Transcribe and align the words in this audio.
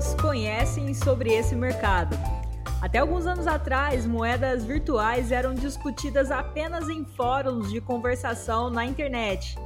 pessoas 0.00 0.14
conhecem 0.14 0.94
sobre 0.94 1.30
esse 1.30 1.54
mercado. 1.54 2.16
Até 2.80 2.98
alguns 2.98 3.26
anos 3.26 3.46
atrás, 3.46 4.06
moedas 4.06 4.64
virtuais 4.64 5.30
eram 5.30 5.52
discutidas 5.52 6.30
apenas 6.30 6.88
em 6.88 7.04
fóruns 7.04 7.70
de 7.70 7.82
conversação 7.82 8.70
na 8.70 8.86
internet. 8.86 9.58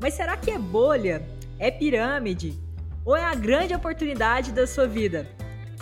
Mas 0.00 0.14
será 0.14 0.36
que 0.36 0.52
é 0.52 0.58
bolha? 0.58 1.26
É 1.58 1.72
pirâmide? 1.72 2.56
Ou 3.04 3.16
é 3.16 3.24
a 3.24 3.34
grande 3.34 3.74
oportunidade 3.74 4.52
da 4.52 4.64
sua 4.64 4.86
vida? 4.86 5.28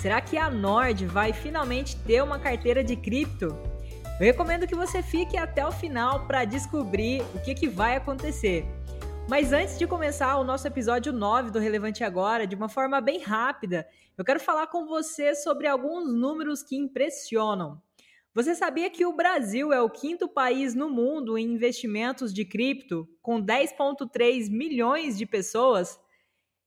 Será 0.01 0.23
que 0.23 0.39
a 0.39 0.49
Nord 0.49 1.05
vai 1.05 1.35
finalmente 1.35 1.95
ter 1.97 2.23
uma 2.23 2.39
carteira 2.39 2.83
de 2.83 2.97
cripto? 2.97 3.55
Eu 4.19 4.25
recomendo 4.25 4.67
que 4.67 4.75
você 4.75 5.03
fique 5.03 5.37
até 5.37 5.67
o 5.67 5.71
final 5.71 6.21
para 6.21 6.47
descobrir 6.47 7.23
o 7.35 7.41
que, 7.41 7.55
que 7.55 7.69
vai 7.69 7.97
acontecer. 7.97 8.65
Mas 9.29 9.53
antes 9.53 9.79
de 9.79 9.87
começar 9.87 10.39
o 10.39 10.45
nosso 10.45 10.67
episódio 10.67 11.13
9 11.13 11.51
do 11.51 11.59
Relevante 11.59 12.03
Agora, 12.03 12.47
de 12.47 12.57
uma 12.57 12.67
forma 12.67 12.99
bem 12.99 13.19
rápida, 13.19 13.87
eu 14.17 14.25
quero 14.25 14.41
falar 14.41 14.69
com 14.69 14.87
você 14.87 15.35
sobre 15.35 15.67
alguns 15.67 16.15
números 16.15 16.63
que 16.63 16.75
impressionam. 16.75 17.79
Você 18.35 18.55
sabia 18.55 18.89
que 18.89 19.05
o 19.05 19.13
Brasil 19.13 19.71
é 19.71 19.83
o 19.83 19.91
quinto 19.91 20.29
país 20.29 20.75
no 20.75 20.89
mundo 20.89 21.37
em 21.37 21.45
investimentos 21.45 22.33
de 22.33 22.43
cripto, 22.47 23.07
com 23.21 23.39
10,3 23.39 24.51
milhões 24.51 25.19
de 25.19 25.27
pessoas? 25.27 26.01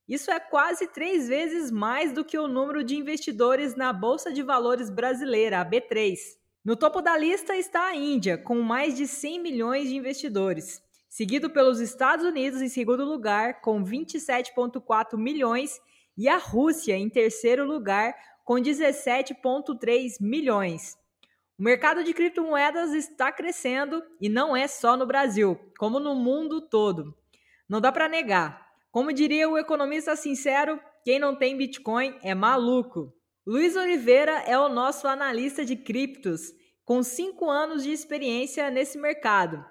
Isso 0.06 0.30
é 0.30 0.38
quase 0.38 0.86
três 0.86 1.26
vezes 1.26 1.68
mais 1.68 2.12
do 2.12 2.24
que 2.24 2.38
o 2.38 2.46
número 2.46 2.84
de 2.84 2.94
investidores 2.94 3.74
na 3.74 3.92
Bolsa 3.92 4.32
de 4.32 4.40
Valores 4.40 4.88
brasileira, 4.88 5.60
a 5.60 5.68
B3. 5.68 6.16
No 6.64 6.76
topo 6.76 7.02
da 7.02 7.18
lista 7.18 7.56
está 7.56 7.88
a 7.88 7.96
Índia, 7.96 8.38
com 8.38 8.60
mais 8.62 8.96
de 8.96 9.08
100 9.08 9.42
milhões 9.42 9.88
de 9.88 9.96
investidores 9.96 10.80
seguido 11.12 11.50
pelos 11.50 11.78
Estados 11.78 12.24
Unidos 12.24 12.62
em 12.62 12.70
segundo 12.70 13.04
lugar, 13.04 13.60
com 13.60 13.84
27,4 13.84 15.18
milhões, 15.18 15.78
e 16.16 16.26
a 16.26 16.38
Rússia 16.38 16.96
em 16.96 17.10
terceiro 17.10 17.66
lugar, 17.66 18.14
com 18.42 18.54
17,3 18.54 20.14
milhões. 20.22 20.96
O 21.58 21.62
mercado 21.62 22.02
de 22.02 22.14
criptomoedas 22.14 22.94
está 22.94 23.30
crescendo 23.30 24.02
e 24.18 24.30
não 24.30 24.56
é 24.56 24.66
só 24.66 24.96
no 24.96 25.04
Brasil, 25.04 25.60
como 25.78 26.00
no 26.00 26.14
mundo 26.14 26.62
todo. 26.62 27.14
Não 27.68 27.78
dá 27.78 27.92
para 27.92 28.08
negar. 28.08 28.66
Como 28.90 29.12
diria 29.12 29.50
o 29.50 29.58
economista 29.58 30.16
sincero, 30.16 30.80
quem 31.04 31.18
não 31.18 31.36
tem 31.36 31.58
Bitcoin 31.58 32.18
é 32.22 32.34
maluco. 32.34 33.12
Luiz 33.46 33.76
Oliveira 33.76 34.44
é 34.46 34.58
o 34.58 34.70
nosso 34.70 35.06
analista 35.06 35.62
de 35.62 35.76
criptos, 35.76 36.54
com 36.86 37.02
cinco 37.02 37.50
anos 37.50 37.82
de 37.82 37.92
experiência 37.92 38.70
nesse 38.70 38.96
mercado 38.96 39.62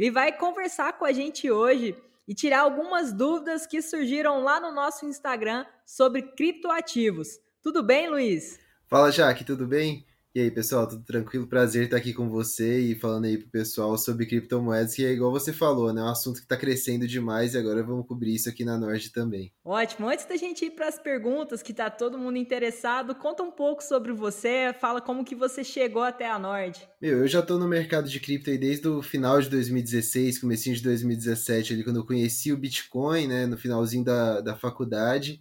ele 0.00 0.10
vai 0.10 0.32
conversar 0.32 0.94
com 0.94 1.04
a 1.04 1.12
gente 1.12 1.50
hoje 1.50 1.94
e 2.26 2.34
tirar 2.34 2.60
algumas 2.60 3.12
dúvidas 3.12 3.66
que 3.66 3.82
surgiram 3.82 4.42
lá 4.42 4.58
no 4.58 4.72
nosso 4.72 5.04
Instagram 5.04 5.66
sobre 5.84 6.22
criptoativos. 6.22 7.38
Tudo 7.62 7.82
bem, 7.82 8.08
Luiz? 8.08 8.58
Fala, 8.86 9.12
Jaque, 9.12 9.44
tudo 9.44 9.66
bem? 9.66 10.06
E 10.32 10.38
aí, 10.38 10.48
pessoal, 10.48 10.86
tudo 10.86 11.02
tranquilo? 11.02 11.48
Prazer 11.48 11.86
estar 11.86 11.96
aqui 11.96 12.14
com 12.14 12.28
você 12.28 12.78
e 12.78 12.94
falando 12.94 13.24
aí 13.24 13.36
pro 13.36 13.48
pessoal 13.48 13.98
sobre 13.98 14.26
criptomoedas, 14.26 14.94
que 14.94 15.04
é 15.04 15.10
igual 15.10 15.32
você 15.32 15.52
falou, 15.52 15.92
né? 15.92 16.00
É 16.00 16.04
um 16.04 16.08
assunto 16.08 16.36
que 16.36 16.44
está 16.44 16.56
crescendo 16.56 17.04
demais 17.04 17.52
e 17.52 17.58
agora 17.58 17.82
vamos 17.82 18.06
cobrir 18.06 18.36
isso 18.36 18.48
aqui 18.48 18.64
na 18.64 18.78
Nord 18.78 19.10
também. 19.10 19.52
Ótimo. 19.64 20.08
Antes 20.08 20.26
da 20.26 20.36
gente 20.36 20.66
ir 20.66 20.70
para 20.70 20.86
as 20.86 21.00
perguntas, 21.00 21.64
que 21.64 21.74
tá 21.74 21.90
todo 21.90 22.16
mundo 22.16 22.38
interessado, 22.38 23.12
conta 23.12 23.42
um 23.42 23.50
pouco 23.50 23.82
sobre 23.82 24.12
você, 24.12 24.72
fala 24.80 25.00
como 25.00 25.24
que 25.24 25.34
você 25.34 25.64
chegou 25.64 26.04
até 26.04 26.30
a 26.30 26.38
Nord. 26.38 26.80
Meu, 27.02 27.18
eu 27.18 27.26
já 27.26 27.40
estou 27.40 27.58
no 27.58 27.66
mercado 27.66 28.08
de 28.08 28.20
cripto 28.20 28.50
aí 28.50 28.58
desde 28.58 28.86
o 28.86 29.02
final 29.02 29.40
de 29.40 29.50
2016, 29.50 30.38
comecinho 30.38 30.76
de 30.76 30.82
2017, 30.84 31.72
ali 31.72 31.82
quando 31.82 31.96
eu 31.96 32.06
conheci 32.06 32.52
o 32.52 32.56
Bitcoin, 32.56 33.26
né, 33.26 33.46
no 33.46 33.58
finalzinho 33.58 34.04
da, 34.04 34.40
da 34.40 34.54
faculdade. 34.54 35.40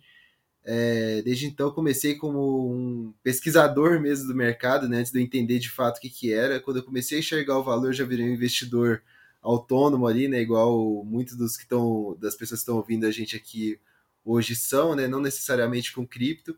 É, 0.71 1.23
desde 1.23 1.47
então 1.47 1.71
comecei 1.71 2.13
como 2.13 2.71
um 2.71 3.11
pesquisador 3.23 3.99
mesmo 3.99 4.27
do 4.27 4.35
mercado, 4.35 4.87
né, 4.87 4.97
antes 4.97 5.11
de 5.11 5.17
eu 5.17 5.23
entender 5.23 5.57
de 5.57 5.67
fato 5.67 5.97
o 5.97 5.99
que, 5.99 6.11
que 6.11 6.31
era. 6.31 6.59
Quando 6.59 6.77
eu 6.77 6.83
comecei 6.83 7.17
a 7.17 7.21
enxergar 7.21 7.57
o 7.57 7.63
valor, 7.63 7.91
já 7.91 8.05
virei 8.05 8.29
um 8.29 8.33
investidor 8.35 9.01
autônomo 9.41 10.05
ali, 10.05 10.27
né, 10.27 10.39
igual 10.39 11.03
muitos 11.03 11.35
dos 11.35 11.57
que 11.57 11.63
estão 11.63 12.15
das 12.21 12.35
pessoas 12.35 12.59
que 12.59 12.65
estão 12.65 12.75
ouvindo 12.77 13.07
a 13.07 13.11
gente 13.11 13.35
aqui 13.35 13.79
hoje 14.23 14.55
são, 14.55 14.95
né, 14.95 15.07
não 15.07 15.19
necessariamente 15.19 15.91
com 15.91 16.05
cripto. 16.05 16.55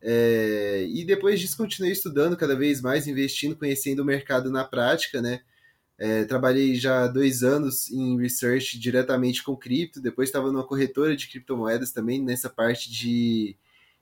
É, 0.00 0.86
e 0.88 1.04
depois 1.04 1.38
disso 1.38 1.58
continuei 1.58 1.92
estudando 1.92 2.38
cada 2.38 2.56
vez 2.56 2.80
mais, 2.80 3.06
investindo, 3.06 3.56
conhecendo 3.56 4.00
o 4.00 4.06
mercado 4.06 4.50
na 4.50 4.64
prática, 4.64 5.20
né? 5.20 5.42
É, 5.96 6.24
trabalhei 6.24 6.74
já 6.74 7.06
dois 7.06 7.42
anos 7.44 7.90
em 7.90 8.18
research 8.18 8.78
diretamente 8.78 9.42
com 9.42 9.56
cripto, 9.56 10.00
depois 10.00 10.28
estava 10.28 10.50
numa 10.50 10.66
corretora 10.66 11.16
de 11.16 11.28
criptomoedas 11.28 11.92
também, 11.92 12.20
nessa 12.20 12.50
parte 12.50 12.90
de 12.90 13.56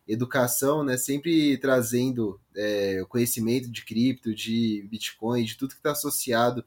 educação, 0.09 0.83
né? 0.83 0.97
Sempre 0.97 1.57
trazendo 1.59 2.41
é, 2.57 3.01
o 3.03 3.07
conhecimento 3.07 3.71
de 3.71 3.85
cripto, 3.85 4.35
de 4.35 4.87
Bitcoin, 4.91 5.45
de 5.45 5.57
tudo 5.57 5.71
que 5.71 5.77
está 5.77 5.93
associado 5.93 6.65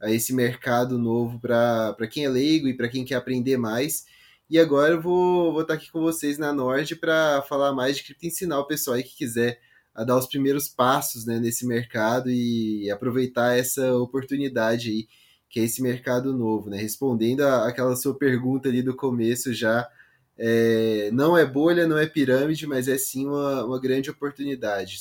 a 0.00 0.10
esse 0.10 0.32
mercado 0.32 0.98
novo 0.98 1.40
para 1.40 2.08
quem 2.10 2.24
é 2.24 2.28
leigo 2.28 2.68
e 2.68 2.74
para 2.74 2.88
quem 2.88 3.04
quer 3.04 3.16
aprender 3.16 3.56
mais. 3.56 4.06
E 4.48 4.58
agora 4.58 4.94
eu 4.94 5.02
vou, 5.02 5.52
vou 5.52 5.62
estar 5.62 5.74
tá 5.74 5.80
aqui 5.80 5.90
com 5.90 6.00
vocês 6.00 6.38
na 6.38 6.52
Nord 6.52 6.96
para 6.96 7.42
falar 7.42 7.72
mais 7.72 7.96
de 7.96 8.04
cripto, 8.04 8.26
ensinar 8.26 8.60
o 8.60 8.66
pessoal 8.66 8.96
aí 8.96 9.02
que 9.02 9.16
quiser 9.16 9.60
a 9.96 10.04
dar 10.04 10.18
os 10.18 10.26
primeiros 10.26 10.68
passos 10.68 11.24
né, 11.24 11.40
nesse 11.40 11.66
mercado 11.66 12.30
e 12.30 12.90
aproveitar 12.90 13.58
essa 13.58 13.96
oportunidade 13.96 14.90
aí, 14.90 15.08
que 15.48 15.58
é 15.58 15.64
esse 15.64 15.80
mercado 15.80 16.36
novo, 16.36 16.68
né? 16.68 16.76
Respondendo 16.76 17.40
àquela 17.40 17.96
sua 17.96 18.14
pergunta 18.16 18.68
ali 18.68 18.82
do 18.82 18.94
começo 18.94 19.54
já, 19.54 19.88
é, 20.36 21.08
não 21.14 21.36
é 21.36 21.46
bolha, 21.46 21.86
não 21.86 21.96
é 21.96 22.06
pirâmide, 22.06 22.66
mas 22.66 22.88
é 22.88 22.98
sim 22.98 23.26
uma, 23.26 23.64
uma 23.64 23.80
grande 23.80 24.10
oportunidade 24.10 24.98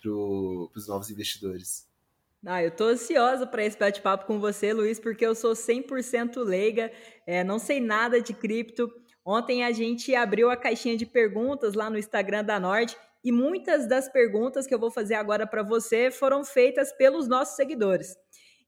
para 0.00 0.10
os 0.10 0.86
novos 0.86 1.10
investidores. 1.10 1.88
Ah, 2.46 2.62
eu 2.62 2.68
estou 2.68 2.86
ansiosa 2.86 3.44
para 3.44 3.64
esse 3.64 3.76
bate-papo 3.76 4.24
com 4.24 4.38
você, 4.38 4.72
Luiz, 4.72 5.00
porque 5.00 5.26
eu 5.26 5.34
sou 5.34 5.54
100% 5.54 6.36
leiga, 6.44 6.92
é, 7.26 7.42
não 7.42 7.58
sei 7.58 7.80
nada 7.80 8.22
de 8.22 8.32
cripto. 8.32 8.88
Ontem 9.24 9.64
a 9.64 9.72
gente 9.72 10.14
abriu 10.14 10.48
a 10.48 10.56
caixinha 10.56 10.96
de 10.96 11.04
perguntas 11.04 11.74
lá 11.74 11.90
no 11.90 11.98
Instagram 11.98 12.44
da 12.44 12.60
Nord 12.60 12.96
e 13.24 13.32
muitas 13.32 13.88
das 13.88 14.08
perguntas 14.08 14.66
que 14.66 14.74
eu 14.74 14.78
vou 14.78 14.90
fazer 14.90 15.14
agora 15.14 15.46
para 15.46 15.62
você 15.62 16.10
foram 16.10 16.44
feitas 16.44 16.92
pelos 16.92 17.28
nossos 17.28 17.56
seguidores. 17.56 18.16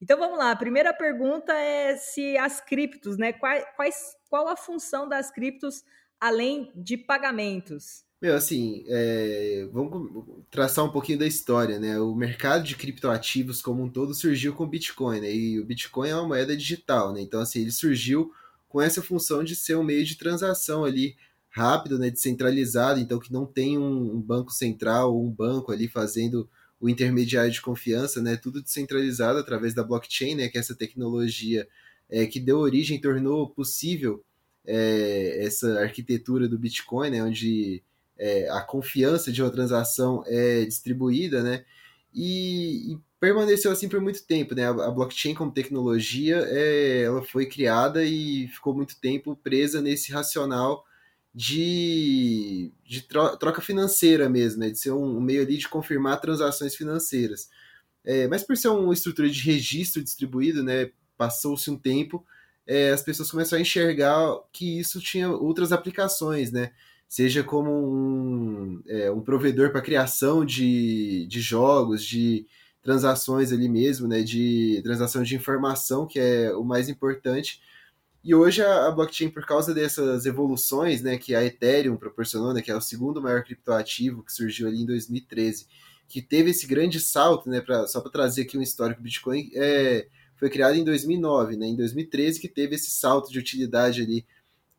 Então 0.03 0.19
vamos 0.19 0.39
lá, 0.39 0.51
a 0.51 0.57
primeira 0.57 0.95
pergunta 0.95 1.53
é 1.53 1.97
se 1.97 2.37
as 2.39 2.61
criptos, 2.61 3.19
né? 3.19 3.33
Quais, 3.33 3.65
quais, 3.77 4.17
qual 4.29 4.49
a 4.49 4.57
função 4.57 5.09
das 5.09 5.31
criptos 5.31 5.85
além 6.19 6.71
de 6.75 6.97
pagamentos? 6.97 8.05
Meu, 8.21 8.35
assim, 8.35 8.85
é, 8.87 9.67
vamos 9.73 10.45
traçar 10.51 10.85
um 10.85 10.93
pouquinho 10.93 11.19
da 11.19 11.27
história, 11.27 11.79
né? 11.79 11.99
O 11.99 12.15
mercado 12.15 12.65
de 12.65 12.77
criptoativos 12.77 13.63
como 13.63 13.83
um 13.83 13.89
todo 13.89 14.15
surgiu 14.15 14.55
com 14.55 14.65
o 14.65 14.69
Bitcoin, 14.69 15.21
né? 15.21 15.33
E 15.35 15.59
o 15.59 15.65
Bitcoin 15.65 16.11
é 16.11 16.15
uma 16.15 16.29
moeda 16.29 16.55
digital, 16.55 17.15
né? 17.15 17.23
Então, 17.23 17.41
assim, 17.41 17.63
ele 17.63 17.73
surgiu 17.73 18.31
com 18.69 18.81
essa 18.81 19.03
função 19.03 19.43
de 19.43 19.57
ser 19.57 19.77
um 19.77 19.83
meio 19.83 20.05
de 20.05 20.17
transação 20.17 20.85
ali 20.85 21.17
rápido, 21.51 21.99
né, 21.99 22.11
descentralizado, 22.11 23.01
então 23.01 23.19
que 23.19 23.33
não 23.33 23.45
tem 23.45 23.77
um, 23.77 24.15
um 24.15 24.21
banco 24.21 24.53
central 24.53 25.15
ou 25.15 25.27
um 25.27 25.31
banco 25.31 25.73
ali 25.73 25.89
fazendo 25.89 26.49
o 26.81 26.89
intermediário 26.89 27.51
de 27.51 27.61
confiança, 27.61 28.23
né, 28.23 28.37
tudo 28.37 28.63
descentralizado 28.63 29.39
através 29.39 29.75
da 29.75 29.83
blockchain, 29.83 30.37
né, 30.37 30.49
que 30.49 30.57
é 30.57 30.61
essa 30.61 30.75
tecnologia 30.75 31.69
é, 32.09 32.25
que 32.27 32.41
deu 32.41 32.59
origem, 32.59 33.01
tornou 33.01 33.51
possível 33.51 34.25
é, 34.65 35.45
essa 35.45 35.81
arquitetura 35.81 36.49
do 36.49 36.59
Bitcoin, 36.59 37.11
né, 37.11 37.23
onde 37.23 37.83
é, 38.17 38.49
a 38.49 38.61
confiança 38.63 39.33
de 39.33 39.43
uma 39.43 39.51
transação 39.51 40.23
é 40.27 40.65
distribuída, 40.65 41.43
né, 41.43 41.65
e, 42.15 42.93
e, 42.93 42.99
permaneceu 43.19 43.71
assim 43.71 43.89
por 43.89 44.01
muito 44.01 44.25
tempo, 44.25 44.55
né, 44.55 44.67
a, 44.67 44.71
a 44.71 44.91
blockchain 44.91 45.35
como 45.35 45.53
tecnologia, 45.53 46.39
é, 46.49 47.03
ela 47.03 47.23
foi 47.23 47.45
criada 47.45 48.05
e 48.05 48.49
ficou 48.49 48.75
muito 48.75 48.99
tempo 48.99 49.37
presa 49.37 49.83
nesse 49.83 50.13
racional 50.13 50.85
de, 51.35 52.73
de 52.85 53.03
troca 53.03 53.61
financeira 53.61 54.29
mesmo, 54.29 54.61
né? 54.61 54.71
de 54.71 54.79
ser 54.79 54.93
um, 54.93 55.21
meio 55.21 55.43
ali 55.43 55.57
de 55.57 55.69
confirmar 55.69 56.21
transações 56.21 56.75
financeiras. 56.75 57.49
É, 58.05 58.27
mas 58.29 58.43
por 58.43 58.57
ser 58.57 58.69
uma 58.69 58.95
estrutura 58.95 59.29
de 59.29 59.41
registro 59.41 60.03
distribuído, 60.03 60.63
né, 60.65 60.91
passou-se 61.17 61.71
um 61.71 61.77
tempo, 61.77 62.25
é, 62.67 62.91
as 62.91 63.03
pessoas 63.03 63.31
começaram 63.31 63.59
a 63.59 63.63
enxergar 63.63 64.39
que 64.53 64.79
isso 64.79 65.01
tinha 65.01 65.31
outras 65.31 65.73
aplicações, 65.73 66.53
né? 66.53 66.73
Seja 67.09 67.43
como 67.43 67.71
um, 67.71 68.83
é, 68.87 69.11
um 69.11 69.21
provedor 69.21 69.71
para 69.73 69.83
criação 69.83 70.45
de, 70.45 71.27
de 71.27 71.41
jogos, 71.41 72.05
de 72.05 72.47
transações 72.81 73.53
ali 73.53 73.69
mesmo, 73.69 74.07
né? 74.07 74.23
De 74.23 74.81
transação 74.85 75.23
de 75.25 75.35
informação, 75.35 76.07
que 76.07 76.21
é 76.21 76.55
o 76.55 76.63
mais 76.65 76.89
importante, 76.89 77.61
e 78.23 78.35
hoje 78.35 78.63
a, 78.63 78.87
a, 78.87 78.91
blockchain, 78.91 79.31
por 79.31 79.45
causa 79.47 79.73
dessas 79.73 80.27
evoluções 80.27 81.03
né, 81.03 81.17
que 81.17 81.35
a 81.35 81.45
Ethereum 81.45 81.97
proporcionou, 81.97 82.53
né, 82.53 82.61
que 82.61 82.71
é 82.71 82.77
o 82.77 82.81
segundo 82.81 83.23
maior 83.23 83.43
criptoativo 83.43 84.23
que 84.23 84.33
surgiu 84.33 84.69
ali 84.69 84.83
em 84.83 84.87
2013, 84.87 85.67
que 86.07 86.21
teve 86.21 86.51
esse 86.51 86.67
grande 86.67 87.01
salto, 87.01 87.49
né, 87.49 87.61
pra, 87.61 87.87
só 87.87 88.01
para 88.01 88.11
trazer 88.11 88.43
aqui 88.43 88.59
um 88.59 88.63
histórico, 88.63 89.03
Bitcoin 89.03 89.51
é, 89.55 90.07
foi 90.37 90.51
criado 90.51 90.75
em 90.75 90.85
2009, 90.85 91.57
né, 91.57 91.67
em 91.67 91.77
2013 91.77 92.41
que 92.41 92.49
teve 92.49 92.75
esse 92.75 92.91
salto 92.91 93.31
de 93.31 93.39
utilidade 93.39 94.03
ali 94.03 94.27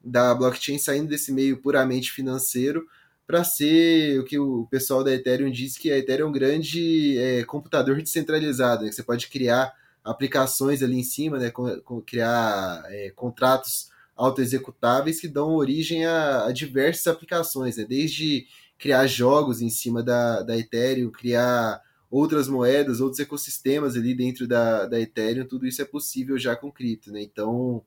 da 0.04 0.34
blockchain 0.34 0.78
saindo 0.78 1.08
desse 1.08 1.32
meio 1.32 1.58
puramente 1.58 2.12
financeiro 2.12 2.88
para 3.32 3.44
ser 3.44 4.20
o 4.20 4.26
que 4.26 4.38
o 4.38 4.68
pessoal 4.70 5.04
da 5.04 5.14
Ethereum 5.14 5.50
diz 5.50 5.78
que 5.78 5.92
a 5.92 5.98
Ethereum 5.98 6.26
é 6.26 6.30
um 6.30 6.34
grande 6.34 7.18
é, 7.18 7.44
computador 7.46 8.02
descentralizado, 8.02 8.84
né? 8.84 8.90
Que 8.90 8.96
você 8.96 9.04
pode 9.04 9.28
criar 9.28 9.74
aplicações 10.04 10.82
ali 10.82 11.00
em 11.00 11.04
cima, 11.04 11.38
né? 11.38 11.52
Com, 11.52 11.80
com, 11.82 12.02
criar 12.02 12.84
é, 12.88 13.12
contratos 13.12 13.90
autoexecutáveis 14.16 15.20
que 15.20 15.28
dão 15.28 15.56
origem 15.56 16.06
a, 16.06 16.46
a 16.46 16.52
diversas 16.52 17.08
aplicações, 17.08 17.78
né? 17.78 17.86
Desde 17.86 18.48
criar 18.78 19.06
jogos 19.08 19.62
em 19.62 19.70
cima 19.70 20.02
da, 20.02 20.42
da 20.42 20.58
Ethereum, 20.58 21.12
criar 21.12 21.82
outras 22.10 22.48
moedas, 22.48 23.00
outros 23.00 23.20
ecossistemas 23.20 23.96
ali 23.96 24.14
dentro 24.14 24.48
da, 24.48 24.86
da 24.86 25.00
Ethereum, 25.00 25.46
tudo 25.46 25.66
isso 25.66 25.82
é 25.82 25.86
possível 25.86 26.38
já 26.38 26.56
com 26.56 26.72
cripto, 26.72 27.12
né? 27.12 27.22
Então, 27.22 27.84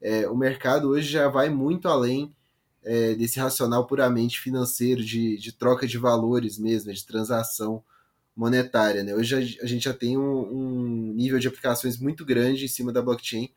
é, 0.00 0.28
o 0.28 0.36
mercado 0.36 0.88
hoje 0.90 1.08
já 1.08 1.28
vai 1.28 1.48
muito 1.48 1.88
além 1.88 2.34
é, 2.82 3.14
desse 3.14 3.38
racional 3.38 3.86
puramente 3.86 4.40
financeiro, 4.40 5.02
de, 5.02 5.36
de 5.38 5.52
troca 5.52 5.86
de 5.86 5.96
valores 5.96 6.58
mesmo, 6.58 6.92
de 6.92 7.06
transação 7.06 7.82
monetária, 8.36 9.02
né? 9.02 9.14
Hoje 9.14 9.34
a, 9.34 9.66
gente 9.66 9.84
já 9.84 9.92
tem 9.92 10.16
um, 10.16 10.40
um 10.40 11.12
nível 11.12 11.38
de 11.38 11.48
aplicações 11.48 11.98
muito 11.98 12.24
grande 12.24 12.64
em 12.64 12.68
cima 12.68 12.92
da 12.92 13.02
blockchain 13.02 13.50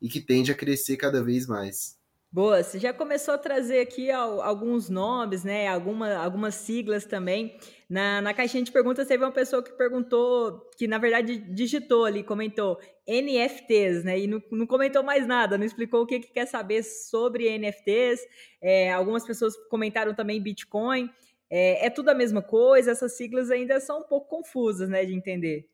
e 0.00 0.08
que 0.08 0.20
tende 0.20 0.50
a 0.50 0.54
crescer 0.54 0.96
cada 0.96 1.22
vez 1.22 1.46
mais. 1.46 1.98
Boa, 2.34 2.64
você 2.64 2.80
já 2.80 2.92
começou 2.92 3.32
a 3.34 3.38
trazer 3.38 3.78
aqui 3.78 4.10
alguns 4.10 4.90
nomes, 4.90 5.44
né? 5.44 5.68
Alguma, 5.68 6.16
algumas 6.16 6.56
siglas 6.56 7.04
também. 7.04 7.56
Na, 7.88 8.20
na 8.20 8.34
caixinha 8.34 8.64
de 8.64 8.72
perguntas 8.72 9.06
teve 9.06 9.22
uma 9.22 9.30
pessoa 9.30 9.62
que 9.62 9.70
perguntou, 9.70 10.68
que 10.76 10.88
na 10.88 10.98
verdade 10.98 11.36
digitou 11.36 12.04
ali, 12.04 12.24
comentou 12.24 12.76
NFTs, 13.06 14.02
né? 14.02 14.18
E 14.18 14.26
não, 14.26 14.42
não 14.50 14.66
comentou 14.66 15.04
mais 15.04 15.28
nada, 15.28 15.56
não 15.56 15.64
explicou 15.64 16.02
o 16.02 16.06
que, 16.06 16.18
que 16.18 16.32
quer 16.32 16.46
saber 16.46 16.82
sobre 16.82 17.56
NFTs. 17.56 18.20
É, 18.60 18.92
algumas 18.92 19.24
pessoas 19.24 19.54
comentaram 19.70 20.12
também 20.12 20.42
Bitcoin. 20.42 21.08
É, 21.56 21.86
é 21.86 21.90
tudo 21.90 22.08
a 22.08 22.14
mesma 22.14 22.42
coisa, 22.42 22.90
essas 22.90 23.16
siglas 23.16 23.48
ainda 23.48 23.78
são 23.78 24.00
um 24.00 24.02
pouco 24.02 24.28
confusas, 24.28 24.88
né, 24.88 25.04
de 25.04 25.14
entender. 25.14 25.68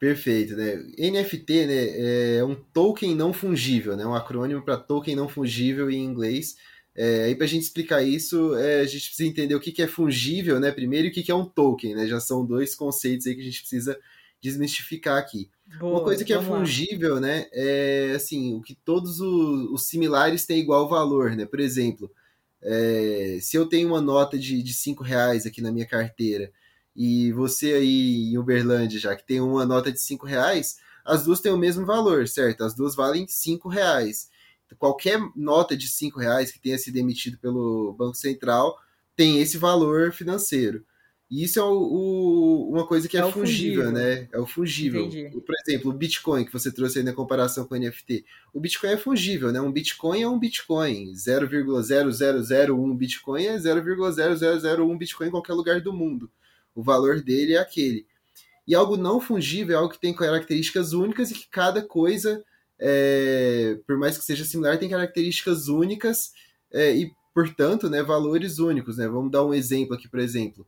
Perfeito, 0.00 0.56
né? 0.56 0.82
NFT 0.98 1.66
né, 1.66 2.38
é 2.38 2.44
um 2.44 2.56
token 2.56 3.14
não 3.14 3.32
fungível, 3.32 3.96
né? 3.96 4.04
Um 4.04 4.14
acrônimo 4.14 4.64
para 4.64 4.76
token 4.76 5.14
não 5.14 5.28
fungível 5.28 5.88
em 5.90 6.02
inglês. 6.02 6.56
É, 6.92 7.24
aí 7.24 7.36
para 7.36 7.44
a 7.44 7.48
gente 7.48 7.62
explicar 7.62 8.02
isso, 8.02 8.56
é, 8.56 8.80
a 8.80 8.84
gente 8.84 9.06
precisa 9.06 9.28
entender 9.28 9.54
o 9.54 9.60
que, 9.60 9.70
que 9.70 9.82
é 9.82 9.86
fungível, 9.86 10.58
né? 10.58 10.72
Primeiro, 10.72 11.06
e 11.06 11.10
o 11.10 11.12
que, 11.12 11.22
que 11.22 11.30
é 11.30 11.34
um 11.34 11.44
token, 11.44 11.94
né? 11.94 12.08
Já 12.08 12.18
são 12.18 12.44
dois 12.44 12.74
conceitos 12.74 13.28
aí 13.28 13.34
que 13.36 13.42
a 13.42 13.44
gente 13.44 13.60
precisa 13.60 13.96
desmistificar 14.42 15.18
aqui. 15.18 15.48
Boa, 15.78 15.98
Uma 15.98 16.02
coisa 16.02 16.24
que 16.24 16.32
é 16.32 16.42
fungível, 16.42 17.14
lá. 17.14 17.20
né? 17.20 17.46
É 17.52 18.12
assim, 18.16 18.56
o 18.56 18.62
que 18.62 18.74
todos 18.74 19.20
os, 19.20 19.70
os, 19.70 19.86
similares 19.86 20.46
têm 20.46 20.58
igual 20.58 20.88
valor, 20.88 21.36
né? 21.36 21.46
Por 21.46 21.60
exemplo, 21.60 22.10
é, 22.62 23.38
se 23.40 23.56
eu 23.56 23.66
tenho 23.66 23.88
uma 23.88 24.00
nota 24.00 24.38
de, 24.38 24.62
de 24.62 24.74
cinco 24.74 25.02
reais 25.02 25.46
aqui 25.46 25.62
na 25.62 25.72
minha 25.72 25.86
carteira 25.86 26.52
e 26.94 27.32
você 27.32 27.74
aí 27.74 28.32
em 28.32 28.38
Uberlândia 28.38 28.98
já 28.98 29.16
que 29.16 29.26
tem 29.26 29.40
uma 29.40 29.64
nota 29.64 29.90
de 29.90 30.00
cinco 30.00 30.26
reais, 30.26 30.78
as 31.04 31.24
duas 31.24 31.40
têm 31.40 31.52
o 31.52 31.58
mesmo 31.58 31.86
valor, 31.86 32.28
certo? 32.28 32.64
As 32.64 32.74
duas 32.74 32.94
valem 32.94 33.26
cinco 33.26 33.68
reais. 33.68 34.30
Qualquer 34.78 35.18
nota 35.34 35.76
de 35.76 35.88
cinco 35.88 36.20
reais 36.20 36.52
que 36.52 36.60
tenha 36.60 36.78
sido 36.78 36.96
emitido 36.96 37.38
pelo 37.38 37.92
Banco 37.94 38.16
Central 38.16 38.78
tem 39.16 39.40
esse 39.40 39.58
valor 39.58 40.12
financeiro. 40.12 40.84
E 41.30 41.44
isso 41.44 41.60
é 41.60 41.62
o, 41.62 41.72
o, 41.72 42.70
uma 42.70 42.86
coisa 42.86 43.08
que 43.08 43.16
é, 43.16 43.20
é 43.20 43.30
fungível, 43.30 43.84
fungível, 43.84 43.92
né? 43.92 44.28
É 44.32 44.38
o 44.38 44.46
fungível. 44.46 45.06
Entendi. 45.06 45.40
Por 45.40 45.54
exemplo, 45.64 45.90
o 45.90 45.94
Bitcoin, 45.94 46.44
que 46.44 46.52
você 46.52 46.72
trouxe 46.72 46.98
aí 46.98 47.04
na 47.04 47.12
comparação 47.12 47.64
com 47.64 47.74
o 47.74 47.78
NFT. 47.78 48.24
O 48.52 48.58
Bitcoin 48.60 48.90
é 48.90 48.96
fungível, 48.96 49.52
né? 49.52 49.60
Um 49.60 49.70
Bitcoin 49.70 50.22
é 50.22 50.28
um 50.28 50.38
Bitcoin. 50.38 51.12
0,0001 51.12 52.96
Bitcoin 52.96 53.44
é 53.44 53.56
0,0001 53.56 54.98
Bitcoin 54.98 55.28
em 55.28 55.30
qualquer 55.30 55.52
lugar 55.52 55.80
do 55.80 55.92
mundo 55.92 56.28
o 56.74 56.82
valor 56.82 57.20
dele 57.20 57.54
é 57.54 57.58
aquele. 57.58 58.06
E 58.66 58.74
algo 58.74 58.96
não 58.96 59.20
fungível 59.20 59.74
é 59.74 59.78
algo 59.78 59.92
que 59.92 60.00
tem 60.00 60.14
características 60.14 60.92
únicas 60.92 61.30
e 61.30 61.34
que 61.34 61.48
cada 61.48 61.82
coisa, 61.82 62.42
é, 62.78 63.78
por 63.86 63.96
mais 63.98 64.16
que 64.16 64.24
seja 64.24 64.44
similar, 64.44 64.78
tem 64.78 64.88
características 64.88 65.68
únicas 65.68 66.32
é, 66.72 66.94
e, 66.94 67.12
portanto, 67.34 67.90
né, 67.90 68.02
valores 68.02 68.58
únicos. 68.58 68.96
Né? 68.96 69.08
Vamos 69.08 69.30
dar 69.30 69.44
um 69.44 69.54
exemplo 69.54 69.94
aqui, 69.94 70.08
por 70.08 70.20
exemplo. 70.20 70.66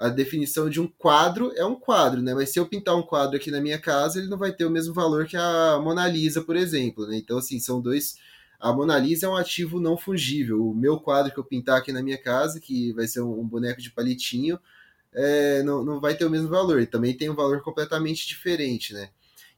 A 0.00 0.08
definição 0.08 0.70
de 0.70 0.80
um 0.80 0.86
quadro 0.86 1.52
é 1.54 1.62
um 1.62 1.74
quadro, 1.74 2.22
né? 2.22 2.32
Mas 2.32 2.48
se 2.48 2.58
eu 2.58 2.64
pintar 2.64 2.96
um 2.96 3.02
quadro 3.02 3.36
aqui 3.36 3.50
na 3.50 3.60
minha 3.60 3.78
casa, 3.78 4.18
ele 4.18 4.28
não 4.28 4.38
vai 4.38 4.50
ter 4.50 4.64
o 4.64 4.70
mesmo 4.70 4.94
valor 4.94 5.26
que 5.26 5.36
a 5.36 5.78
Mona 5.78 6.08
Lisa, 6.08 6.40
por 6.40 6.56
exemplo. 6.56 7.06
Né? 7.06 7.18
Então, 7.18 7.36
assim, 7.36 7.60
são 7.60 7.82
dois. 7.82 8.16
A 8.58 8.72
Mona 8.72 8.98
Lisa 8.98 9.26
é 9.26 9.28
um 9.28 9.36
ativo 9.36 9.78
não 9.78 9.98
fungível. 9.98 10.66
O 10.66 10.74
meu 10.74 10.98
quadro 10.98 11.30
que 11.30 11.38
eu 11.38 11.44
pintar 11.44 11.76
aqui 11.76 11.92
na 11.92 12.02
minha 12.02 12.16
casa, 12.16 12.58
que 12.58 12.94
vai 12.94 13.06
ser 13.06 13.20
um 13.20 13.46
boneco 13.46 13.82
de 13.82 13.90
palitinho, 13.90 14.58
é, 15.12 15.62
não, 15.64 15.84
não 15.84 16.00
vai 16.00 16.16
ter 16.16 16.24
o 16.24 16.30
mesmo 16.30 16.48
valor, 16.48 16.86
também 16.86 17.14
tem 17.14 17.28
um 17.28 17.34
valor 17.34 17.60
completamente 17.60 18.26
diferente, 18.26 18.94
né? 18.94 19.10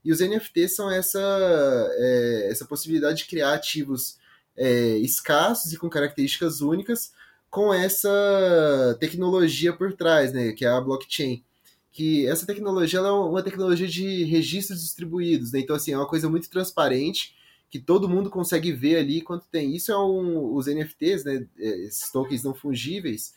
E 0.05 0.11
os 0.11 0.19
NFTs 0.19 0.75
são 0.75 0.91
essa, 0.91 1.21
é, 1.21 2.49
essa 2.51 2.65
possibilidade 2.65 3.19
de 3.19 3.27
criar 3.27 3.53
ativos 3.53 4.19
é, 4.57 4.97
escassos 4.97 5.73
e 5.73 5.77
com 5.77 5.89
características 5.89 6.61
únicas 6.61 7.13
com 7.53 7.73
essa 7.73 8.97
tecnologia 8.99 9.75
por 9.75 9.93
trás, 9.93 10.33
né, 10.33 10.53
que 10.53 10.65
é 10.65 10.69
a 10.69 10.81
blockchain. 10.81 11.45
Que 11.93 12.27
essa 12.27 12.47
tecnologia 12.47 13.01
é 13.01 13.11
uma 13.11 13.43
tecnologia 13.43 13.87
de 13.87 14.25
registros 14.25 14.81
distribuídos, 14.83 15.53
né? 15.53 15.61
Então, 15.61 15.77
assim, 15.77 15.93
é 15.93 15.99
uma 15.99 16.09
coisa 16.09 16.31
muito 16.31 16.49
transparente, 16.49 17.35
que 17.69 17.79
todo 17.79 18.09
mundo 18.09 18.31
consegue 18.31 18.73
ver 18.73 18.97
ali 18.97 19.21
quanto 19.21 19.47
tem. 19.53 19.77
Isso 19.77 19.93
é 19.93 19.99
um, 19.99 20.55
os 20.55 20.67
NFTs, 20.67 21.25
né, 21.25 21.47
esses 21.59 22.11
tokens 22.11 22.43
não 22.43 22.55
fungíveis, 22.55 23.35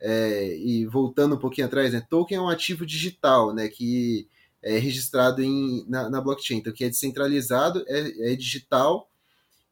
é, 0.00 0.56
e 0.58 0.86
voltando 0.86 1.34
um 1.34 1.38
pouquinho 1.38 1.66
atrás, 1.66 1.92
né, 1.92 2.00
token 2.08 2.38
é 2.38 2.40
um 2.40 2.48
ativo 2.48 2.86
digital, 2.86 3.52
né, 3.52 3.66
que 3.66 4.28
é 4.62 4.78
registrado 4.78 5.42
em, 5.42 5.84
na, 5.88 6.08
na 6.08 6.20
blockchain, 6.20 6.58
então 6.58 6.72
que 6.72 6.84
é 6.84 6.88
descentralizado, 6.88 7.84
é, 7.88 8.32
é 8.32 8.36
digital 8.36 9.10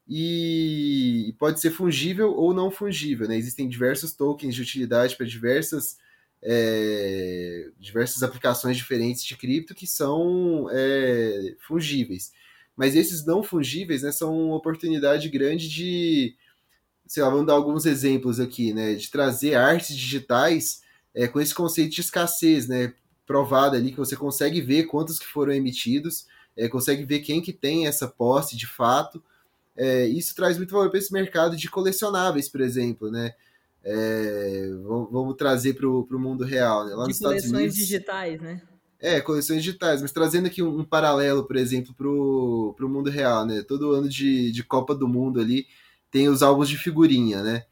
e 0.07 1.35
pode 1.39 1.59
ser 1.59 1.71
fungível 1.71 2.33
ou 2.33 2.53
não 2.53 2.69
fungível. 2.69 3.27
Né? 3.27 3.37
Existem 3.37 3.67
diversos 3.67 4.13
tokens 4.13 4.53
de 4.55 4.61
utilidade 4.61 5.15
para 5.15 5.25
diversas, 5.25 5.97
é, 6.41 7.69
diversas 7.79 8.23
aplicações 8.23 8.77
diferentes 8.77 9.23
de 9.23 9.35
cripto 9.35 9.73
que 9.73 9.87
são 9.87 10.67
é, 10.71 11.55
fungíveis. 11.67 12.31
Mas 12.75 12.95
esses 12.95 13.25
não 13.25 13.41
fungíveis 13.41 14.03
né, 14.03 14.11
são 14.11 14.47
uma 14.47 14.55
oportunidade 14.55 15.29
grande 15.29 15.69
de 15.69 16.35
sei 17.07 17.21
lá, 17.21 17.29
vamos 17.29 17.45
dar 17.45 17.53
alguns 17.53 17.85
exemplos 17.85 18.39
aqui, 18.39 18.73
né, 18.73 18.95
de 18.95 19.09
trazer 19.09 19.55
artes 19.55 19.95
digitais 19.95 20.81
é, 21.13 21.27
com 21.27 21.39
esse 21.39 21.53
conceito 21.53 21.93
de 21.93 22.01
escassez, 22.01 22.67
né, 22.67 22.93
provado 23.25 23.75
ali 23.75 23.91
que 23.91 23.97
você 23.97 24.15
consegue 24.15 24.61
ver 24.61 24.85
quantos 24.85 25.19
que 25.19 25.25
foram 25.25 25.53
emitidos, 25.53 26.27
é, 26.57 26.67
consegue 26.67 27.03
ver 27.03 27.19
quem 27.19 27.41
que 27.41 27.53
tem 27.53 27.87
essa 27.87 28.07
posse 28.07 28.55
de 28.55 28.67
fato. 28.67 29.23
É, 29.77 30.05
isso 30.05 30.33
traz 30.35 30.57
muito 30.57 30.71
valor 30.71 30.89
para 30.89 30.99
esse 30.99 31.11
mercado 31.11 31.57
de 31.57 31.69
colecionáveis, 31.69 32.47
por 32.47 32.61
exemplo, 32.61 33.11
né? 33.11 33.33
É, 33.83 34.69
vamos, 34.83 35.11
vamos, 35.11 35.35
trazer 35.35 35.73
para 35.75 35.87
o 35.87 36.19
mundo 36.19 36.43
real, 36.43 36.85
né? 36.85 36.95
Lá 36.95 37.03
de 37.03 37.09
nos 37.09 37.17
Estados 37.17 37.45
Unidos, 37.45 37.75
digitais, 37.75 38.41
né? 38.41 38.61
É, 38.99 39.21
coleções 39.21 39.61
digitais, 39.61 40.01
mas 40.01 40.11
trazendo 40.11 40.47
aqui 40.47 40.63
um, 40.63 40.79
um 40.79 40.83
paralelo, 40.83 41.45
por 41.45 41.57
exemplo, 41.57 41.93
para 41.93 42.07
o 42.07 42.89
mundo 42.89 43.09
real, 43.09 43.45
né? 43.45 43.61
Todo 43.61 43.91
ano 43.91 44.09
de, 44.09 44.51
de 44.51 44.63
Copa 44.63 44.95
do 44.95 45.07
Mundo 45.07 45.39
ali, 45.39 45.67
tem 46.09 46.29
os 46.29 46.41
álbuns 46.41 46.69
de 46.69 46.77
figurinha, 46.77 47.43
né? 47.43 47.65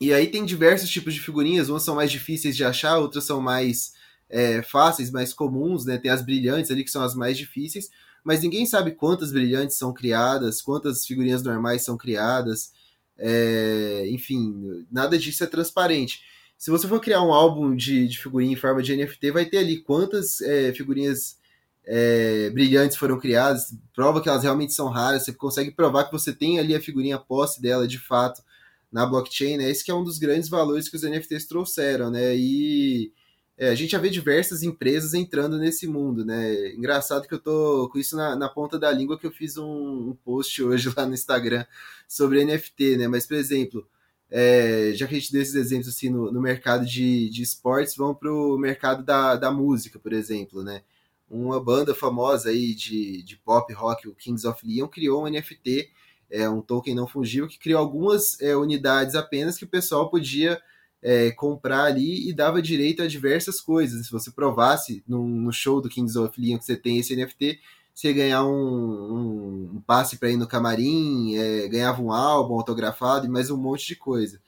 E 0.00 0.12
aí 0.12 0.26
tem 0.26 0.44
diversos 0.44 0.90
tipos 0.90 1.14
de 1.14 1.20
figurinhas, 1.20 1.68
umas 1.68 1.82
são 1.82 1.94
mais 1.94 2.10
difíceis 2.10 2.56
de 2.56 2.62
achar, 2.62 2.98
outras 2.98 3.24
são 3.24 3.40
mais 3.40 3.94
é, 4.28 4.62
fáceis, 4.62 5.10
mais 5.10 5.32
comuns, 5.32 5.84
né? 5.84 5.96
Tem 5.96 6.10
as 6.10 6.22
brilhantes 6.22 6.70
ali 6.70 6.84
que 6.84 6.90
são 6.90 7.02
as 7.02 7.14
mais 7.14 7.38
difíceis, 7.38 7.90
mas 8.24 8.42
ninguém 8.42 8.64
sabe 8.64 8.92
quantas 8.92 9.30
brilhantes 9.30 9.76
são 9.76 9.92
criadas, 9.92 10.62
quantas 10.62 11.06
figurinhas 11.06 11.42
normais 11.42 11.84
são 11.84 11.96
criadas, 11.96 12.72
é, 13.18 14.06
enfim, 14.08 14.86
nada 14.90 15.18
disso 15.18 15.44
é 15.44 15.46
transparente. 15.46 16.22
Se 16.56 16.70
você 16.70 16.88
for 16.88 17.00
criar 17.00 17.22
um 17.22 17.32
álbum 17.32 17.76
de, 17.76 18.08
de 18.08 18.18
figurinha 18.18 18.54
em 18.54 18.56
forma 18.56 18.82
de 18.82 18.96
NFT, 18.96 19.30
vai 19.30 19.44
ter 19.44 19.58
ali 19.58 19.82
quantas 19.82 20.40
é, 20.40 20.72
figurinhas 20.72 21.38
é, 21.84 22.48
brilhantes 22.50 22.96
foram 22.96 23.20
criadas, 23.20 23.74
prova 23.94 24.22
que 24.22 24.28
elas 24.28 24.42
realmente 24.42 24.72
são 24.72 24.88
raras, 24.88 25.24
você 25.24 25.32
consegue 25.32 25.70
provar 25.70 26.04
que 26.04 26.12
você 26.12 26.32
tem 26.32 26.58
ali 26.58 26.74
a 26.74 26.80
figurinha 26.80 27.18
posse 27.18 27.60
dela 27.60 27.86
de 27.86 27.98
fato 27.98 28.42
na 28.90 29.04
blockchain, 29.04 29.58
né? 29.58 29.68
Esse 29.68 29.84
que 29.84 29.90
é 29.90 29.94
um 29.94 30.04
dos 30.04 30.18
grandes 30.18 30.48
valores 30.48 30.88
que 30.88 30.96
os 30.96 31.02
NFTs 31.02 31.46
trouxeram, 31.46 32.10
né? 32.10 32.34
E 32.34 33.12
é, 33.56 33.68
a 33.70 33.74
gente 33.74 33.90
já 33.90 33.98
vê 33.98 34.10
diversas 34.10 34.62
empresas 34.62 35.14
entrando 35.14 35.58
nesse 35.58 35.86
mundo, 35.86 36.24
né? 36.24 36.72
Engraçado 36.74 37.28
que 37.28 37.34
eu 37.34 37.38
tô 37.38 37.88
com 37.92 37.98
isso 37.98 38.16
na, 38.16 38.34
na 38.36 38.48
ponta 38.48 38.78
da 38.78 38.90
língua 38.90 39.18
que 39.18 39.26
eu 39.26 39.30
fiz 39.30 39.56
um, 39.56 40.10
um, 40.10 40.16
post 40.24 40.62
hoje 40.62 40.92
lá 40.96 41.06
no 41.06 41.14
Instagram 41.14 41.64
sobre 42.08 42.44
NFT, 42.44 42.96
né? 42.96 43.08
Mas, 43.08 43.26
por 43.26 43.36
exemplo, 43.36 43.86
é, 44.30 44.92
já 44.94 45.06
que 45.06 45.14
a 45.14 45.18
gente 45.18 45.32
deu 45.32 45.42
esses 45.42 45.54
exemplos 45.54 45.88
assim 45.88 46.10
no, 46.10 46.32
no 46.32 46.40
mercado 46.40 46.84
de, 46.84 47.28
de 47.30 47.42
esportes, 47.42 47.96
vamos 47.96 48.18
para 48.18 48.32
o 48.32 48.58
mercado 48.58 49.04
da, 49.04 49.36
da 49.36 49.50
música, 49.50 49.98
por 49.98 50.12
exemplo, 50.12 50.62
né? 50.62 50.82
uma 51.30 51.62
banda 51.62 51.94
famosa 51.94 52.50
aí 52.50 52.74
de, 52.74 53.22
de 53.22 53.36
pop 53.36 53.72
rock, 53.72 54.08
o 54.08 54.14
Kings 54.14 54.46
of 54.46 54.66
Leon, 54.66 54.86
criou 54.88 55.24
um 55.24 55.28
NFT, 55.28 55.90
é, 56.30 56.48
um 56.48 56.60
token 56.60 56.94
não 56.94 57.06
fungível, 57.06 57.48
que 57.48 57.58
criou 57.58 57.80
algumas 57.80 58.40
é, 58.40 58.56
unidades 58.56 59.14
apenas 59.14 59.56
que 59.56 59.64
o 59.64 59.68
pessoal 59.68 60.10
podia 60.10 60.60
é, 61.04 61.30
comprar 61.32 61.84
ali 61.84 62.26
e 62.26 62.32
dava 62.32 62.62
direito 62.62 63.02
a 63.02 63.06
diversas 63.06 63.60
coisas. 63.60 64.06
Se 64.06 64.10
você 64.10 64.30
provasse 64.30 65.04
no, 65.06 65.28
no 65.28 65.52
show 65.52 65.78
do 65.82 65.90
Kings 65.90 66.18
of 66.18 66.40
Leon 66.40 66.56
que 66.58 66.64
você 66.64 66.76
tem 66.76 66.98
esse 66.98 67.14
NFT, 67.14 67.60
você 67.92 68.12
ganhar 68.14 68.42
um, 68.44 68.50
um, 68.50 69.70
um 69.74 69.80
passe 69.86 70.16
para 70.16 70.30
ir 70.30 70.38
no 70.38 70.46
camarim, 70.46 71.36
é, 71.36 71.68
ganhava 71.68 72.00
um 72.00 72.10
álbum 72.10 72.54
autografado 72.54 73.26
e 73.26 73.28
mais 73.28 73.50
um 73.50 73.56
monte 73.58 73.86
de 73.86 73.96
coisa. 73.96 74.40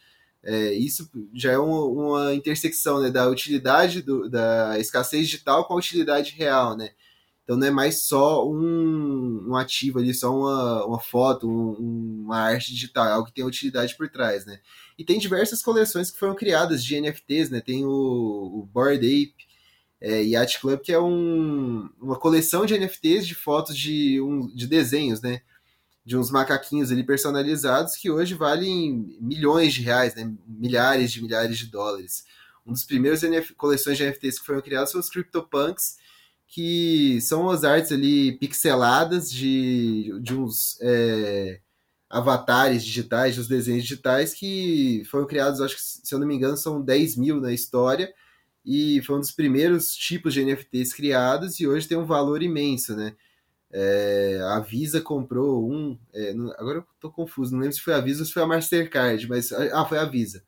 É, 0.42 0.72
isso 0.72 1.10
já 1.34 1.52
é 1.52 1.58
uma, 1.58 1.84
uma 1.84 2.34
intersecção 2.34 3.02
né, 3.02 3.10
da 3.10 3.28
utilidade 3.28 4.00
do, 4.00 4.30
da 4.30 4.78
escassez 4.78 5.28
digital 5.28 5.66
com 5.66 5.74
a 5.74 5.76
utilidade 5.76 6.32
real, 6.32 6.74
né? 6.74 6.90
Então 7.46 7.56
não 7.56 7.68
é 7.68 7.70
mais 7.70 8.02
só 8.02 8.44
um, 8.44 9.50
um 9.50 9.54
ativo 9.54 10.00
ali, 10.00 10.12
só 10.12 10.36
uma, 10.36 10.84
uma 10.84 10.98
foto, 10.98 11.48
um, 11.48 12.24
uma 12.24 12.38
arte 12.38 12.72
digital, 12.74 13.06
é 13.06 13.12
algo 13.12 13.28
que 13.28 13.32
tem 13.32 13.44
utilidade 13.44 13.94
por 13.96 14.08
trás, 14.08 14.44
né? 14.44 14.58
E 14.98 15.04
tem 15.04 15.16
diversas 15.16 15.62
coleções 15.62 16.10
que 16.10 16.18
foram 16.18 16.34
criadas 16.34 16.82
de 16.82 17.00
NFTs, 17.00 17.48
né? 17.48 17.60
Tem 17.60 17.84
o, 17.84 17.88
o 17.88 18.68
Bored 18.72 18.98
Ape 19.06 19.46
é, 20.00 20.22
Yacht 20.24 20.60
Club, 20.60 20.80
que 20.80 20.92
é 20.92 20.98
um, 20.98 21.88
uma 22.00 22.18
coleção 22.18 22.66
de 22.66 22.76
NFTs 22.76 23.24
de 23.24 23.36
fotos 23.36 23.78
de, 23.78 24.20
um, 24.20 24.48
de 24.48 24.66
desenhos, 24.66 25.20
né? 25.22 25.40
De 26.04 26.16
uns 26.16 26.32
macaquinhos 26.32 26.90
ali 26.90 27.04
personalizados 27.04 27.94
que 27.94 28.10
hoje 28.10 28.34
valem 28.34 29.16
milhões 29.20 29.72
de 29.72 29.82
reais, 29.82 30.16
né? 30.16 30.34
Milhares 30.48 31.12
de 31.12 31.22
milhares 31.22 31.56
de 31.56 31.66
dólares. 31.66 32.24
Um 32.66 32.72
dos 32.72 32.84
primeiros 32.84 33.22
NF, 33.22 33.54
coleções 33.54 33.96
de 33.96 34.04
NFTs 34.04 34.40
que 34.40 34.46
foram 34.46 34.60
criados 34.60 34.90
são 34.90 35.00
os 35.00 35.08
CryptoPunks, 35.08 35.98
que 36.46 37.20
são 37.20 37.50
as 37.50 37.64
artes 37.64 37.92
ali 37.92 38.32
pixeladas 38.38 39.30
de, 39.30 40.18
de 40.20 40.34
uns 40.34 40.78
é, 40.80 41.60
avatares 42.08 42.84
digitais, 42.84 43.36
dos 43.36 43.48
desenhos 43.48 43.82
digitais 43.82 44.32
que 44.32 45.02
foram 45.10 45.26
criados, 45.26 45.60
acho 45.60 45.76
que, 45.76 45.82
se 45.82 46.14
eu 46.14 46.18
não 46.18 46.26
me 46.26 46.34
engano, 46.34 46.56
são 46.56 46.80
10 46.80 47.16
mil 47.16 47.40
na 47.40 47.52
história, 47.52 48.12
e 48.64 49.02
foi 49.02 49.16
um 49.16 49.20
dos 49.20 49.32
primeiros 49.32 49.94
tipos 49.94 50.34
de 50.34 50.44
NFTs 50.44 50.92
criados 50.92 51.60
e 51.60 51.66
hoje 51.66 51.86
tem 51.86 51.96
um 51.98 52.06
valor 52.06 52.42
imenso, 52.42 52.96
né? 52.96 53.14
É, 53.70 54.40
a 54.44 54.60
Visa 54.60 55.00
comprou 55.00 55.70
um, 55.70 55.98
é, 56.14 56.30
agora 56.56 56.78
eu 56.78 56.86
tô 57.00 57.10
confuso, 57.10 57.52
não 57.52 57.60
lembro 57.60 57.74
se 57.74 57.82
foi 57.82 57.94
a 57.94 58.00
Visa 58.00 58.20
ou 58.20 58.26
se 58.26 58.32
foi 58.32 58.42
a 58.42 58.46
Mastercard, 58.46 59.28
mas 59.28 59.52
ah, 59.52 59.84
foi 59.84 59.98
a 59.98 60.04
Visa 60.04 60.42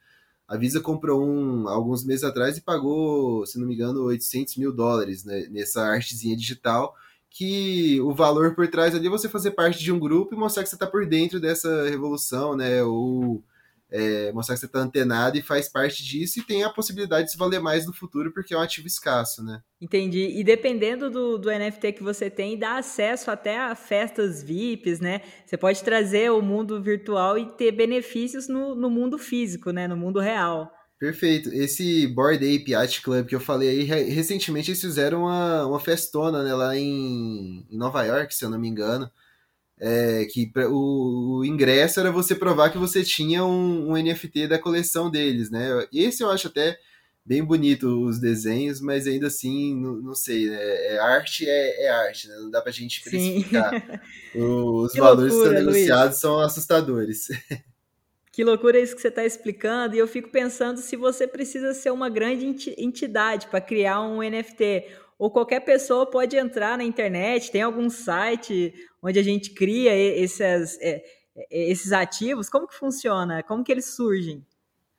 a 0.49 0.57
Visa 0.57 0.81
comprou 0.81 1.23
um 1.23 1.69
alguns 1.69 2.03
meses 2.03 2.25
atrás 2.25 2.57
e 2.57 2.63
pagou, 2.63 3.45
se 3.45 3.59
não 3.59 3.67
me 3.67 3.75
engano, 3.75 4.03
800 4.05 4.57
mil 4.57 4.73
dólares 4.73 5.23
né, 5.23 5.47
nessa 5.51 5.83
artezinha 5.83 6.35
digital. 6.35 6.97
Que 7.31 8.01
o 8.01 8.15
valor 8.15 8.55
por 8.55 8.67
trás 8.69 8.95
ali 8.95 9.07
é 9.07 9.11
você 9.11 9.29
fazer 9.29 9.51
parte 9.51 9.79
de 9.85 9.93
um 9.93 9.99
grupo 9.99 10.35
e 10.35 10.39
mostrar 10.39 10.63
que 10.63 10.71
você 10.71 10.77
está 10.77 10.87
por 10.87 11.05
dentro 11.05 11.39
dessa 11.39 11.85
revolução, 11.87 12.57
né? 12.57 12.83
Ou 12.83 13.45
é, 13.91 14.31
mostrar 14.33 14.55
que 14.55 14.61
você 14.61 14.67
está 14.67 14.81
antenado 14.81 15.39
e 15.39 15.43
faz 15.43 15.69
parte 15.69 16.05
disso 16.05 16.39
e 16.39 16.43
tem 16.43 16.63
a 16.63 16.71
possibilidade 16.71 17.27
de 17.27 17.33
se 17.33 17.39
valer 17.39 17.61
mais 17.61 17.87
no 17.87 17.93
futuro 17.93 18.33
porque 18.33 18.53
é 18.53 18.59
um 18.59 18.61
ativo 18.61 18.87
escasso, 18.87 19.43
né? 19.43 19.63
Entendi. 19.81 20.39
E 20.39 20.45
dependendo 20.45 21.11
do, 21.11 21.39
do 21.39 21.51
NFT 21.51 21.93
que 21.93 22.03
você 22.03 22.29
tem, 22.29 22.59
dá 22.59 22.79
acesso 22.79 23.31
até 23.31 23.59
a 23.59 23.75
festas 23.75 24.43
VIPs, 24.43 25.01
né? 25.01 25.23
Você 25.47 25.57
pode 25.57 25.83
trazer 25.83 26.31
o 26.31 26.43
mundo 26.43 26.83
virtual 26.83 27.39
e 27.39 27.47
ter 27.47 27.73
benefícios 27.73 28.49
no, 28.49 28.75
no 28.75 28.91
mundo 28.91 29.19
físico, 29.19 29.71
né? 29.71 29.89
No 29.89 29.97
mundo 29.97 30.21
real. 30.21 30.71
Perfeito. 30.99 31.49
Esse 31.51 32.09
Board 32.09 32.45
Ape 32.45 32.73
Yacht 32.73 33.03
Club 33.03 33.27
que 33.27 33.35
eu 33.35 33.41
falei 33.41 33.69
aí, 33.69 33.83
recentemente 33.85 34.71
eles 34.71 34.81
fizeram 34.81 35.23
uma, 35.23 35.65
uma 35.65 35.81
festona 35.81 36.43
né, 36.43 36.53
lá 36.53 36.77
em, 36.77 37.65
em 37.71 37.77
Nova 37.77 38.03
York, 38.03 38.35
se 38.35 38.45
eu 38.45 38.51
não 38.51 38.59
me 38.59 38.69
engano 38.69 39.09
é, 39.81 40.25
que 40.25 40.51
o, 40.69 41.39
o, 41.39 41.45
ingresso 41.45 42.01
era 42.01 42.11
você 42.11 42.35
provar 42.35 42.71
que 42.71 42.79
você 42.79 43.05
tinha 43.05 43.45
um, 43.45 43.91
um, 43.91 43.97
NFT 43.97 44.49
da 44.49 44.59
coleção 44.59 45.11
deles, 45.11 45.51
né? 45.51 45.87
Esse 45.93 46.23
eu 46.23 46.31
acho 46.31 46.49
até 46.49 46.79
bem 47.25 47.45
bonito 47.45 47.87
os 48.07 48.19
desenhos, 48.19 48.81
mas 48.81 49.07
ainda 49.07 49.27
assim, 49.27 49.79
não, 49.79 49.95
não 49.97 50.15
sei, 50.15 50.49
né? 50.49 50.59
É, 50.59 50.99
arte 50.99 51.49
é, 51.49 51.85
é, 51.85 51.91
arte, 51.91 52.27
né? 52.27 52.37
Não 52.37 52.51
dá 52.51 52.61
pra 52.61 52.73
gente 52.73 53.03
precificar. 53.03 53.71
Os 54.35 54.93
que 54.93 55.01
valores 55.01 55.33
loucura, 55.33 55.51
que 55.51 55.57
são 55.57 55.67
negociados 55.67 56.05
Luiz. 56.07 56.21
são 56.21 56.41
assustadores. 56.41 57.29
Que 58.33 58.45
loucura 58.45 58.79
isso 58.79 58.95
que 58.95 59.03
você 59.03 59.09
está 59.09 59.25
explicando, 59.25 59.97
e 59.97 59.99
eu 59.99 60.07
fico 60.07 60.31
pensando 60.31 60.79
se 60.79 60.95
você 60.95 61.27
precisa 61.27 61.75
ser 61.75 61.91
uma 61.91 62.09
grande 62.09 62.47
entidade 62.79 63.49
para 63.49 63.61
criar 63.61 64.01
um 64.01 64.23
NFT 64.23 64.87
ou 65.19 65.31
qualquer 65.31 65.61
pessoa 65.61 66.09
pode 66.09 66.37
entrar 66.37 66.79
na 66.79 66.85
internet, 66.85 67.51
tem 67.51 67.63
algum 67.63 67.91
site 67.91 68.73
onde 69.03 69.19
a 69.19 69.23
gente 69.23 69.51
cria 69.51 69.95
esses, 69.95 70.79
é, 70.81 71.03
é, 71.37 71.71
esses 71.71 71.91
ativos? 71.91 72.49
Como 72.49 72.69
que 72.69 72.75
funciona? 72.75 73.43
Como 73.43 73.65
que 73.65 73.73
eles 73.73 73.87
surgem? 73.87 74.47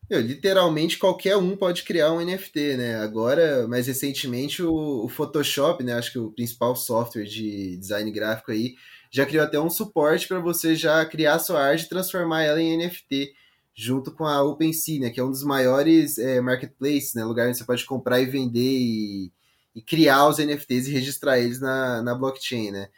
Eu, 0.09 0.21
literalmente 0.21 0.97
qualquer 0.97 1.37
um 1.37 1.55
pode 1.55 1.83
criar 1.83 2.11
um 2.11 2.19
NFT, 2.19 2.77
né? 2.77 2.95
Agora, 2.97 3.67
mais 3.67 3.85
recentemente, 3.85 4.61
o, 4.63 5.05
o, 5.05 5.07
Photoshop, 5.07 5.83
né? 5.83 5.93
Acho 5.93 6.11
que 6.11 6.19
o 6.19 6.31
principal 6.31 6.75
software 6.75 7.25
de 7.25 7.77
design 7.77 8.11
gráfico 8.11 8.51
aí, 8.51 8.73
já 9.11 9.25
criou 9.25 9.45
até 9.45 9.59
um 9.59 9.69
suporte 9.69 10.27
para 10.27 10.39
você 10.39 10.75
já 10.75 11.05
criar 11.05 11.39
sua 11.39 11.61
arte 11.61 11.85
e 11.85 11.89
transformar 11.89 12.43
ela 12.43 12.61
em 12.61 12.75
NFT, 12.75 13.33
junto 13.75 14.11
com 14.11 14.25
a 14.25 14.41
OpenSea, 14.43 14.99
né? 14.99 15.09
Que 15.11 15.19
é 15.19 15.23
um 15.23 15.29
dos 15.29 15.43
maiores 15.43 16.17
é, 16.17 16.41
marketplaces, 16.41 17.13
né? 17.13 17.23
Lugar 17.23 17.47
onde 17.47 17.57
você 17.57 17.63
pode 17.63 17.85
comprar 17.85 18.19
e 18.19 18.25
vender 18.25 18.79
e, 18.79 19.31
e 19.75 19.81
criar 19.81 20.27
os 20.27 20.37
NFTs 20.37 20.87
e 20.87 20.91
registrar 20.91 21.39
eles 21.39 21.59
na, 21.59 22.01
na 22.01 22.15
blockchain, 22.15 22.71
né? 22.71 22.89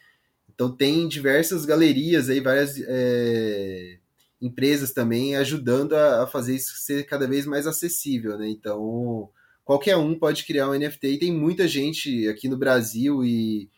Então 0.54 0.72
tem 0.75 1.08
diversas 1.08 1.66
galerias 1.66 2.30
aí, 2.30 2.40
várias 2.40 2.80
é, 2.88 3.98
empresas 4.42 4.92
também 4.92 5.36
ajudando 5.36 5.94
a, 5.94 6.24
a, 6.24 6.28
fazer 6.28 6.56
isso 6.56 6.75
ser 6.78 7.06
cada 7.06 7.28
vez 7.28 7.46
mais 7.46 7.68
acessível, 7.68 8.38
né? 8.38 8.50
Então 8.50 9.30
qualquer 9.63 9.98
um 9.98 10.18
pode 10.18 10.44
criar 10.46 10.70
um 10.70 10.74
NFT 10.74 11.08
e 11.08 11.20
tem 11.20 11.32
muita 11.32 11.68
gente 11.68 12.28
aqui 12.28 12.48
no 12.50 12.58
Brasil 12.58 13.24
e 13.24 13.70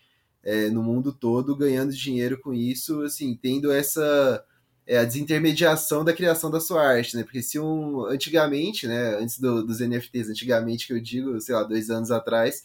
é, 0.44 0.70
no 0.70 0.84
mundo 0.84 1.14
todo 1.14 1.56
ganhando 1.56 1.94
dinheiro 1.94 2.40
com 2.40 2.54
isso, 2.54 3.02
assim, 3.02 3.38
tendo 3.42 3.72
essa 3.72 4.44
é, 4.86 4.98
a 4.98 5.06
desintermediação 5.06 6.04
da 6.04 6.14
criação 6.14 6.52
da 6.52 6.60
sua 6.60 6.84
arte, 6.86 7.16
né? 7.16 7.24
Porque 7.24 7.42
se 7.42 7.58
um 7.60 8.06
antigamente, 8.06 8.88
né, 8.88 9.16
antes 9.16 9.40
do, 9.40 9.66
dos 9.66 9.80
NFTs, 9.80 10.30
antigamente 10.30 10.88
que 10.88 10.94
eu 10.94 11.00
digo, 11.00 11.40
sei 11.40 11.56
lá, 11.56 11.64
dois 11.64 11.90
anos 11.90 12.12
atrás, 12.12 12.64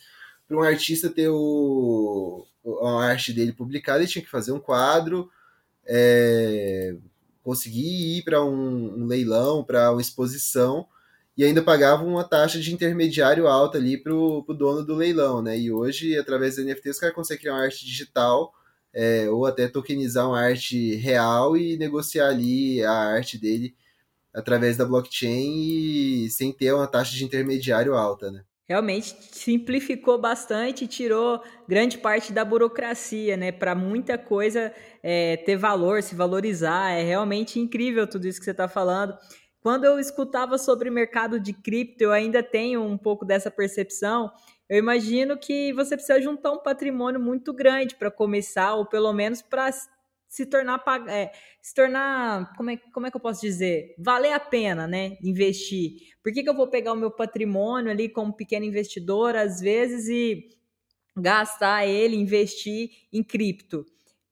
para 0.49 0.57
um 0.57 0.63
artista 0.63 1.11
ter 1.11 1.29
o, 1.29 2.47
a 2.83 3.05
arte 3.05 3.33
dele 3.33 3.53
publicada, 3.53 4.01
ele 4.01 4.09
tinha 4.09 4.25
que 4.25 4.31
fazer 4.31 4.51
um 4.53 4.59
quadro, 4.59 5.31
é, 5.87 6.97
conseguir 7.43 8.19
ir 8.19 8.23
para 8.25 8.43
um, 8.43 9.03
um, 9.03 9.07
leilão, 9.07 9.63
para 9.63 9.93
uma 9.93 10.01
exposição, 10.01 10.87
e 11.37 11.45
ainda 11.45 11.63
pagava 11.63 12.03
uma 12.03 12.25
taxa 12.25 12.59
de 12.59 12.73
intermediário 12.75 13.47
alta 13.47 13.79
ali 13.79 13.97
para 13.97 14.13
o 14.13 14.43
dono 14.49 14.85
do 14.85 14.95
leilão, 14.95 15.41
né? 15.41 15.57
E 15.57 15.71
hoje, 15.71 16.19
através 16.19 16.57
do 16.57 16.65
NFT, 16.65 16.91
os 16.91 16.99
caras 16.99 17.15
conseguem 17.15 17.43
criar 17.43 17.55
uma 17.55 17.63
arte 17.63 17.85
digital, 17.85 18.53
é, 18.93 19.29
ou 19.31 19.47
até 19.47 19.69
tokenizar 19.69 20.27
uma 20.27 20.41
arte 20.41 20.95
real 20.97 21.57
e 21.57 21.77
negociar 21.77 22.29
ali 22.29 22.83
a 22.83 22.93
arte 22.93 23.39
dele 23.39 23.77
através 24.35 24.77
da 24.77 24.85
blockchain 24.85 26.25
e 26.25 26.31
sem 26.31 26.53
ter 26.53 26.73
uma 26.73 26.87
taxa 26.87 27.15
de 27.15 27.25
intermediário 27.25 27.95
alta, 27.95 28.31
né? 28.31 28.45
Realmente 28.69 29.17
simplificou 29.33 30.19
bastante 30.19 30.87
tirou 30.87 31.43
grande 31.67 31.97
parte 31.97 32.33
da 32.33 32.45
burocracia, 32.45 33.37
né? 33.37 33.51
Para 33.51 33.75
muita 33.75 34.19
coisa 34.19 34.73
é, 35.03 35.39
ter 35.39 35.57
valor, 35.57 36.03
se 36.03 36.15
valorizar. 36.15 36.91
É 36.91 37.03
realmente 37.03 37.59
incrível 37.59 38.07
tudo 38.07 38.27
isso 38.27 38.39
que 38.39 38.45
você 38.45 38.51
está 38.51 38.69
falando. 38.69 39.17
Quando 39.61 39.85
eu 39.85 39.99
escutava 39.99 40.59
sobre 40.59 40.91
mercado 40.91 41.41
de 41.41 41.53
cripto, 41.53 42.05
eu 42.05 42.13
ainda 42.13 42.43
tenho 42.43 42.83
um 42.83 42.99
pouco 42.99 43.25
dessa 43.25 43.51
percepção. 43.51 44.31
Eu 44.69 44.79
imagino 44.79 45.39
que 45.39 45.73
você 45.73 45.97
precisa 45.97 46.21
juntar 46.21 46.53
um 46.53 46.63
patrimônio 46.63 47.19
muito 47.19 47.53
grande 47.55 47.95
para 47.95 48.11
começar, 48.11 48.75
ou 48.75 48.85
pelo 48.85 49.13
menos 49.13 49.41
para 49.41 49.71
se 50.29 50.47
tornar 50.47 50.83
é, 51.09 51.33
se 51.63 51.75
tornar 51.75 52.55
como 52.57 52.71
é, 52.71 52.77
como 52.93 53.07
é 53.07 53.11
que 53.11 53.17
eu 53.17 53.21
posso 53.21 53.41
dizer? 53.41 53.95
Valer 53.99 54.33
a 54.33 54.41
pena 54.41 54.87
né 54.87 55.17
investir. 55.23 55.93
Por 56.23 56.33
que, 56.33 56.43
que 56.43 56.49
eu 56.49 56.55
vou 56.55 56.69
pegar 56.69 56.93
o 56.93 56.97
meu 56.97 57.11
patrimônio 57.11 57.91
ali 57.91 58.09
como 58.09 58.37
pequeno 58.37 58.65
investidor 58.67 59.35
às 59.37 59.61
vezes 59.61 60.09
e 60.09 60.49
gastar 61.17 61.87
ele 61.87 62.17
investir 62.17 62.91
em 63.13 63.23
cripto 63.23 63.85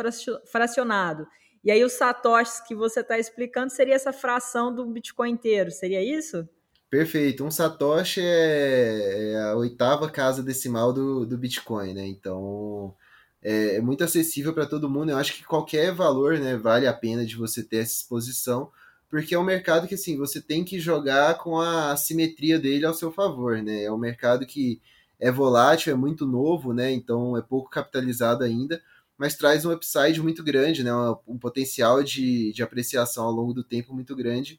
fracionado. 0.50 1.26
E 1.62 1.70
aí 1.70 1.84
os 1.84 1.92
satoshis 1.92 2.60
que 2.60 2.74
você 2.74 3.00
está 3.00 3.18
explicando 3.18 3.70
seria 3.70 3.94
essa 3.94 4.14
fração 4.14 4.74
do 4.74 4.86
Bitcoin 4.86 5.32
inteiro, 5.32 5.70
seria 5.70 6.02
isso? 6.02 6.48
Perfeito. 6.90 7.44
Um 7.44 7.50
Satoshi 7.50 8.20
é, 8.20 9.32
é, 9.32 9.42
a 9.42 9.56
oitava 9.56 10.08
casa 10.10 10.42
decimal 10.42 10.92
do, 10.92 11.26
do 11.26 11.36
Bitcoin, 11.36 11.92
né? 11.94 12.06
Então 12.06 12.94
é, 13.42 13.76
é 13.76 13.80
muito 13.80 14.04
acessível 14.04 14.54
para 14.54 14.66
todo 14.66 14.88
mundo. 14.88 15.10
Eu 15.10 15.18
acho 15.18 15.34
que 15.34 15.44
qualquer 15.44 15.92
valor, 15.92 16.38
né, 16.38 16.56
vale 16.56 16.86
a 16.86 16.92
pena 16.94 17.26
de 17.26 17.36
você 17.36 17.62
ter 17.62 17.78
essa 17.78 17.94
exposição, 17.94 18.70
porque 19.08 19.34
é 19.34 19.38
um 19.38 19.44
mercado 19.44 19.88
que 19.88 19.94
assim 19.94 20.16
você 20.16 20.40
tem 20.40 20.64
que 20.64 20.78
jogar 20.80 21.38
com 21.38 21.58
a 21.60 21.96
simetria 21.96 22.58
dele 22.58 22.86
ao 22.86 22.94
seu 22.94 23.12
favor, 23.12 23.60
né? 23.62 23.84
É 23.84 23.92
um 23.92 23.98
mercado 23.98 24.46
que 24.46 24.80
é 25.18 25.30
volátil, 25.30 25.92
é 25.92 25.96
muito 25.96 26.24
novo, 26.26 26.72
né? 26.72 26.92
Então 26.92 27.36
é 27.36 27.42
pouco 27.42 27.68
capitalizado 27.70 28.44
ainda, 28.44 28.80
mas 29.18 29.34
traz 29.36 29.64
um 29.64 29.72
upside 29.72 30.22
muito 30.22 30.42
grande, 30.44 30.84
né? 30.84 30.94
Um, 30.94 31.16
um 31.28 31.38
potencial 31.38 32.02
de, 32.02 32.52
de 32.52 32.62
apreciação 32.62 33.24
ao 33.24 33.32
longo 33.32 33.52
do 33.52 33.64
tempo 33.64 33.92
muito 33.94 34.14
grande 34.14 34.58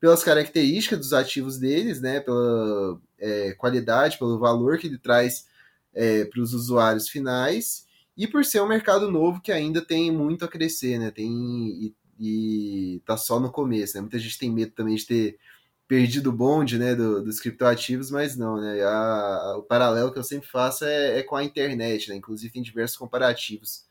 pelas 0.00 0.24
características 0.24 0.98
dos 0.98 1.12
ativos 1.12 1.58
deles, 1.58 2.00
né, 2.00 2.18
pela 2.20 3.00
é, 3.18 3.52
qualidade, 3.52 4.18
pelo 4.18 4.38
valor 4.38 4.78
que 4.78 4.88
ele 4.88 4.98
traz 4.98 5.46
é, 5.94 6.24
para 6.24 6.40
os 6.40 6.52
usuários 6.52 7.08
finais 7.08 7.86
e 8.16 8.26
por 8.26 8.44
ser 8.44 8.60
um 8.60 8.66
mercado 8.66 9.10
novo 9.10 9.40
que 9.40 9.52
ainda 9.52 9.80
tem 9.80 10.10
muito 10.10 10.44
a 10.44 10.48
crescer, 10.48 10.98
né, 10.98 11.10
tem 11.10 11.30
e, 11.30 11.94
e 12.18 13.02
tá 13.06 13.16
só 13.16 13.38
no 13.38 13.52
começo, 13.52 13.94
né, 13.94 14.00
muita 14.00 14.18
gente 14.18 14.38
tem 14.38 14.50
medo 14.50 14.72
também 14.72 14.96
de 14.96 15.06
ter 15.06 15.38
perdido 15.86 16.30
o 16.30 16.32
bonde, 16.32 16.78
né, 16.78 16.94
do, 16.94 17.22
dos 17.22 17.38
criptoativos, 17.38 18.10
mas 18.10 18.36
não, 18.36 18.60
né, 18.60 18.82
a, 18.82 19.56
o 19.58 19.62
paralelo 19.62 20.12
que 20.12 20.18
eu 20.18 20.24
sempre 20.24 20.48
faço 20.48 20.84
é, 20.84 21.18
é, 21.18 21.22
com 21.22 21.36
a 21.36 21.44
internet, 21.44 22.08
né, 22.08 22.16
inclusive 22.16 22.52
tem 22.52 22.62
diversos 22.62 22.96
comparativos 22.96 23.84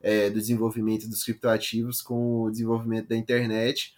é, 0.00 0.30
do 0.30 0.38
desenvolvimento 0.38 1.08
dos 1.08 1.22
criptoativos 1.22 2.00
com 2.00 2.44
o 2.44 2.50
desenvolvimento 2.50 3.08
da 3.08 3.16
internet, 3.16 3.94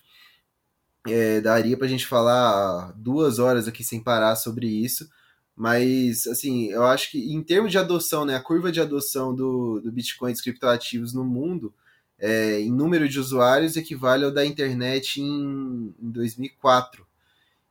é, 1.07 1.41
daria 1.41 1.77
para 1.77 1.87
a 1.87 1.91
gente 1.91 2.07
falar 2.07 2.93
duas 2.97 3.39
horas 3.39 3.67
aqui 3.67 3.83
sem 3.83 4.03
parar 4.03 4.37
sobre 4.37 4.67
isso, 4.67 5.09
mas 5.57 6.27
assim, 6.27 6.71
eu 6.71 6.85
acho 6.85 7.11
que 7.11 7.33
em 7.33 7.43
termos 7.43 7.71
de 7.71 7.79
adoção, 7.79 8.25
né, 8.25 8.37
a 8.37 8.43
curva 8.43 8.73
de 8.73 8.81
adoção 8.81 9.35
do, 9.35 9.81
do 9.81 9.93
Bitcoin 9.93 10.31
e 10.31 10.33
dos 10.33 10.43
criptoativos 10.43 11.13
no 11.13 11.25
mundo, 11.25 11.75
é, 12.19 12.61
em 12.61 12.71
número 12.71 13.09
de 13.09 13.19
usuários, 13.19 13.77
equivale 13.77 14.25
ao 14.25 14.31
da 14.31 14.47
internet 14.47 15.21
em, 15.21 15.95
em 16.01 16.11
2004. 16.11 17.07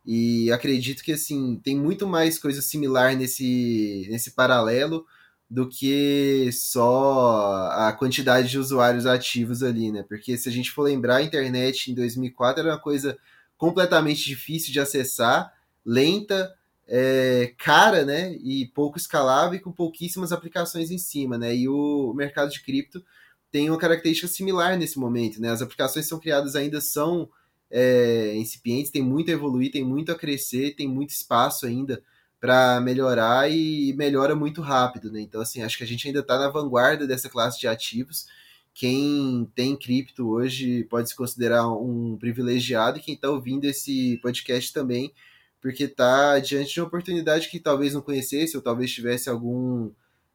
E 0.05 0.51
acredito 0.51 1.03
que 1.03 1.13
assim 1.13 1.59
tem 1.63 1.77
muito 1.77 2.07
mais 2.07 2.38
coisa 2.38 2.61
similar 2.61 3.15
nesse, 3.15 4.07
nesse 4.09 4.31
paralelo 4.31 5.05
do 5.51 5.67
que 5.67 6.50
só 6.53 7.67
a 7.74 7.91
quantidade 7.91 8.48
de 8.50 8.58
usuários 8.58 9.05
ativos 9.05 9.62
ali, 9.62 9.91
né? 9.91 10.01
Porque 10.08 10.38
se 10.38 10.48
a 10.48 10.51
gente 10.51 10.72
for 10.72 10.84
lembrar, 10.84 11.17
a 11.17 11.24
internet 11.24 11.92
em 11.92 11.94
2004 11.94 12.61
era 12.61 12.72
uma 12.72 12.79
coisa 12.79 13.20
completamente 13.57 14.24
difícil 14.24 14.72
de 14.72 14.79
acessar, 14.79 15.53
lenta, 15.85 16.55
é, 16.87 17.53
cara, 17.57 18.05
né? 18.05 18.33
E 18.42 18.68
pouco 18.68 18.98
escalável 18.98 19.55
e 19.55 19.59
com 19.59 19.74
pouquíssimas 19.74 20.31
aplicações 20.31 20.90
em 20.90 20.98
cima, 20.98 21.37
né? 21.37 21.53
E 21.53 21.68
o 21.68 22.14
mercado 22.14 22.50
de 22.50 22.64
cripto 22.64 23.03
tem 23.51 23.70
uma 23.70 23.77
característica 23.77 24.29
similar 24.29 24.77
nesse 24.77 24.98
momento, 24.98 25.42
né? 25.42 25.50
As 25.50 25.61
aplicações 25.61 26.05
que 26.05 26.09
são 26.09 26.20
criadas 26.20 26.55
ainda 26.55 26.79
são 26.79 27.29
é, 27.70 28.33
incipientes, 28.37 28.90
tem 28.90 29.01
muito 29.01 29.29
a 29.29 29.33
evoluir, 29.33 29.70
tem 29.70 29.83
muito 29.83 30.14
a 30.14 30.16
crescer, 30.16 30.77
tem 30.77 30.87
muito 30.87 31.09
espaço 31.09 31.66
ainda 31.66 32.01
para 32.41 32.81
melhorar 32.81 33.51
e 33.51 33.93
melhora 33.93 34.35
muito 34.35 34.61
rápido, 34.61 35.11
né? 35.11 35.21
Então, 35.21 35.39
assim, 35.41 35.61
acho 35.61 35.77
que 35.77 35.83
a 35.83 35.87
gente 35.87 36.07
ainda 36.07 36.21
está 36.21 36.39
na 36.39 36.49
vanguarda 36.49 37.05
dessa 37.05 37.29
classe 37.29 37.59
de 37.59 37.67
ativos. 37.67 38.25
Quem 38.73 39.47
tem 39.53 39.75
cripto 39.77 40.27
hoje 40.27 40.83
pode 40.85 41.09
se 41.09 41.15
considerar 41.15 41.69
um 41.69 42.17
privilegiado 42.17 42.97
e 42.97 43.01
quem 43.01 43.13
está 43.13 43.29
ouvindo 43.29 43.65
esse 43.65 44.17
podcast 44.23 44.73
também, 44.73 45.13
porque 45.61 45.83
está 45.83 46.39
diante 46.39 46.73
de 46.73 46.81
uma 46.81 46.87
oportunidade 46.87 47.47
que 47.47 47.59
talvez 47.59 47.93
não 47.93 48.01
conhecesse 48.01 48.57
ou 48.57 48.63
talvez 48.63 48.91
tivesse 48.91 49.29
algum 49.29 49.91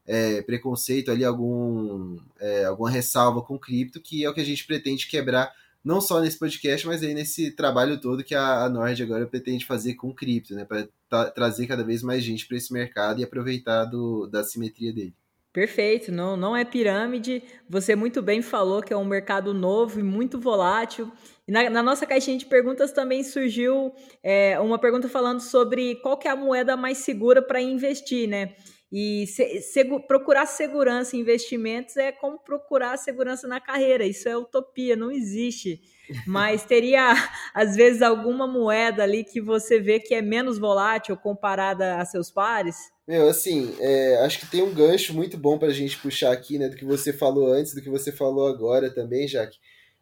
é, 0.06 0.42
preconceito 0.42 1.10
ali, 1.10 1.24
algum, 1.24 2.18
é, 2.38 2.66
alguma 2.66 2.90
ressalva 2.90 3.42
com 3.42 3.58
cripto, 3.58 4.00
que 4.00 4.24
é 4.24 4.30
o 4.30 4.34
que 4.34 4.40
a 4.40 4.44
gente 4.44 4.64
pretende 4.64 5.08
quebrar 5.08 5.52
não 5.86 6.00
só 6.00 6.20
nesse 6.20 6.36
podcast, 6.36 6.84
mas 6.84 7.00
aí 7.00 7.14
nesse 7.14 7.52
trabalho 7.52 8.00
todo 8.00 8.24
que 8.24 8.34
a, 8.34 8.64
a 8.64 8.68
Nord 8.68 9.00
agora 9.00 9.24
pretende 9.24 9.64
fazer 9.64 9.94
com 9.94 10.12
cripto, 10.12 10.52
né, 10.52 10.64
para 10.64 11.30
trazer 11.30 11.68
cada 11.68 11.84
vez 11.84 12.02
mais 12.02 12.24
gente 12.24 12.44
para 12.44 12.56
esse 12.56 12.72
mercado 12.72 13.20
e 13.20 13.24
aproveitar 13.24 13.84
do, 13.84 14.26
da 14.26 14.42
simetria 14.42 14.92
dele. 14.92 15.14
Perfeito, 15.52 16.10
não, 16.10 16.36
não 16.36 16.56
é 16.56 16.64
pirâmide. 16.64 17.40
Você 17.70 17.94
muito 17.94 18.20
bem 18.20 18.42
falou 18.42 18.82
que 18.82 18.92
é 18.92 18.96
um 18.96 19.04
mercado 19.04 19.54
novo 19.54 20.00
e 20.00 20.02
muito 20.02 20.40
volátil. 20.40 21.10
E 21.46 21.52
na, 21.52 21.70
na 21.70 21.82
nossa 21.84 22.04
caixinha 22.04 22.36
de 22.36 22.46
perguntas 22.46 22.90
também 22.90 23.22
surgiu 23.22 23.94
é, 24.24 24.58
uma 24.58 24.80
pergunta 24.80 25.08
falando 25.08 25.40
sobre 25.40 25.94
qual 26.02 26.18
é 26.24 26.28
a 26.28 26.36
moeda 26.36 26.76
mais 26.76 26.98
segura 26.98 27.40
para 27.40 27.62
investir, 27.62 28.28
né? 28.28 28.56
E 28.92 29.26
se, 29.26 29.84
procurar 30.06 30.46
segurança 30.46 31.16
em 31.16 31.20
investimentos 31.20 31.96
é 31.96 32.12
como 32.12 32.38
procurar 32.38 32.96
segurança 32.96 33.48
na 33.48 33.60
carreira. 33.60 34.06
Isso 34.06 34.28
é 34.28 34.36
utopia, 34.36 34.94
não 34.94 35.10
existe. 35.10 35.80
Mas 36.26 36.64
teria, 36.64 37.12
às 37.52 37.74
vezes, 37.74 38.00
alguma 38.00 38.46
moeda 38.46 39.02
ali 39.02 39.24
que 39.24 39.40
você 39.40 39.80
vê 39.80 39.98
que 39.98 40.14
é 40.14 40.22
menos 40.22 40.58
volátil 40.58 41.16
comparada 41.16 41.96
a 41.96 42.04
seus 42.04 42.30
pares? 42.30 42.76
Meu, 43.06 43.28
assim, 43.28 43.74
é, 43.80 44.18
acho 44.24 44.40
que 44.40 44.50
tem 44.50 44.62
um 44.62 44.72
gancho 44.72 45.14
muito 45.14 45.36
bom 45.36 45.58
para 45.58 45.68
a 45.68 45.72
gente 45.72 45.98
puxar 45.98 46.32
aqui, 46.32 46.58
né, 46.58 46.68
do 46.68 46.76
que 46.76 46.84
você 46.84 47.12
falou 47.12 47.52
antes, 47.52 47.72
do 47.72 47.82
que 47.82 47.90
você 47.90 48.10
falou 48.10 48.48
agora 48.48 48.90
também, 48.92 49.28
Jaque. 49.28 49.58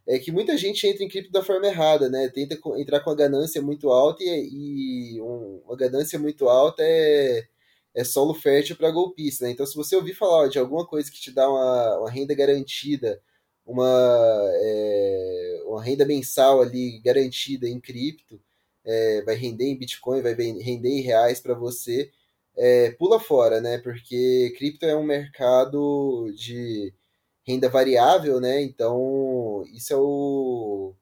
É 0.06 0.18
que 0.18 0.30
muita 0.30 0.56
gente 0.58 0.86
entra 0.86 1.02
em 1.02 1.08
cripto 1.08 1.32
da 1.32 1.42
forma 1.42 1.66
errada, 1.66 2.10
né? 2.10 2.28
Tenta 2.28 2.58
entrar 2.76 3.00
com 3.00 3.08
a 3.08 3.14
ganância 3.14 3.62
muito 3.62 3.88
alta 3.88 4.22
e, 4.22 5.16
e 5.16 5.20
um, 5.22 5.62
uma 5.64 5.76
ganância 5.76 6.18
muito 6.18 6.46
alta 6.46 6.82
é 6.82 7.44
é 7.94 8.04
solo 8.04 8.34
fértil 8.34 8.76
para 8.76 8.90
golpista. 8.90 9.44
Né? 9.44 9.52
Então, 9.52 9.66
se 9.66 9.76
você 9.76 9.96
ouvir 9.96 10.14
falar 10.14 10.48
de 10.48 10.58
alguma 10.58 10.86
coisa 10.86 11.10
que 11.10 11.20
te 11.20 11.30
dá 11.30 11.48
uma, 11.48 12.00
uma 12.00 12.10
renda 12.10 12.34
garantida, 12.34 13.20
uma, 13.64 13.86
é, 14.54 15.62
uma 15.66 15.82
renda 15.82 16.04
mensal 16.04 16.60
ali 16.60 17.00
garantida 17.00 17.68
em 17.68 17.80
cripto, 17.80 18.40
é, 18.84 19.22
vai 19.22 19.34
render 19.36 19.64
em 19.66 19.78
Bitcoin, 19.78 20.22
vai 20.22 20.34
render 20.34 20.88
em 20.90 21.00
reais 21.00 21.40
para 21.40 21.54
você, 21.54 22.10
é, 22.56 22.90
pula 22.92 23.18
fora, 23.20 23.60
né? 23.60 23.78
Porque 23.78 24.52
cripto 24.56 24.86
é 24.86 24.96
um 24.96 25.04
mercado 25.04 26.32
de 26.36 26.92
renda 27.46 27.68
variável, 27.68 28.40
né? 28.40 28.62
Então, 28.62 29.64
isso 29.72 29.92
é 29.92 29.96
o, 29.96 30.94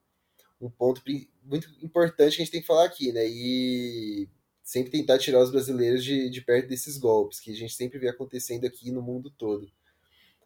um 0.61 0.69
ponto 0.69 1.01
muito 1.43 1.69
importante 1.81 2.35
que 2.35 2.41
a 2.41 2.45
gente 2.45 2.51
tem 2.51 2.61
que 2.61 2.67
falar 2.67 2.85
aqui, 2.85 3.11
né? 3.11 3.27
E 3.27 4.27
sempre 4.63 4.91
tentar 4.91 5.17
tirar 5.17 5.41
os 5.41 5.51
brasileiros 5.51 6.03
de, 6.03 6.29
de 6.29 6.41
perto 6.41 6.69
desses 6.69 6.97
golpes, 6.97 7.39
que 7.39 7.51
a 7.51 7.55
gente 7.55 7.73
sempre 7.73 7.99
vê 7.99 8.09
acontecendo 8.09 8.65
aqui 8.65 8.91
no 8.91 9.01
mundo 9.01 9.29
todo. 9.37 9.67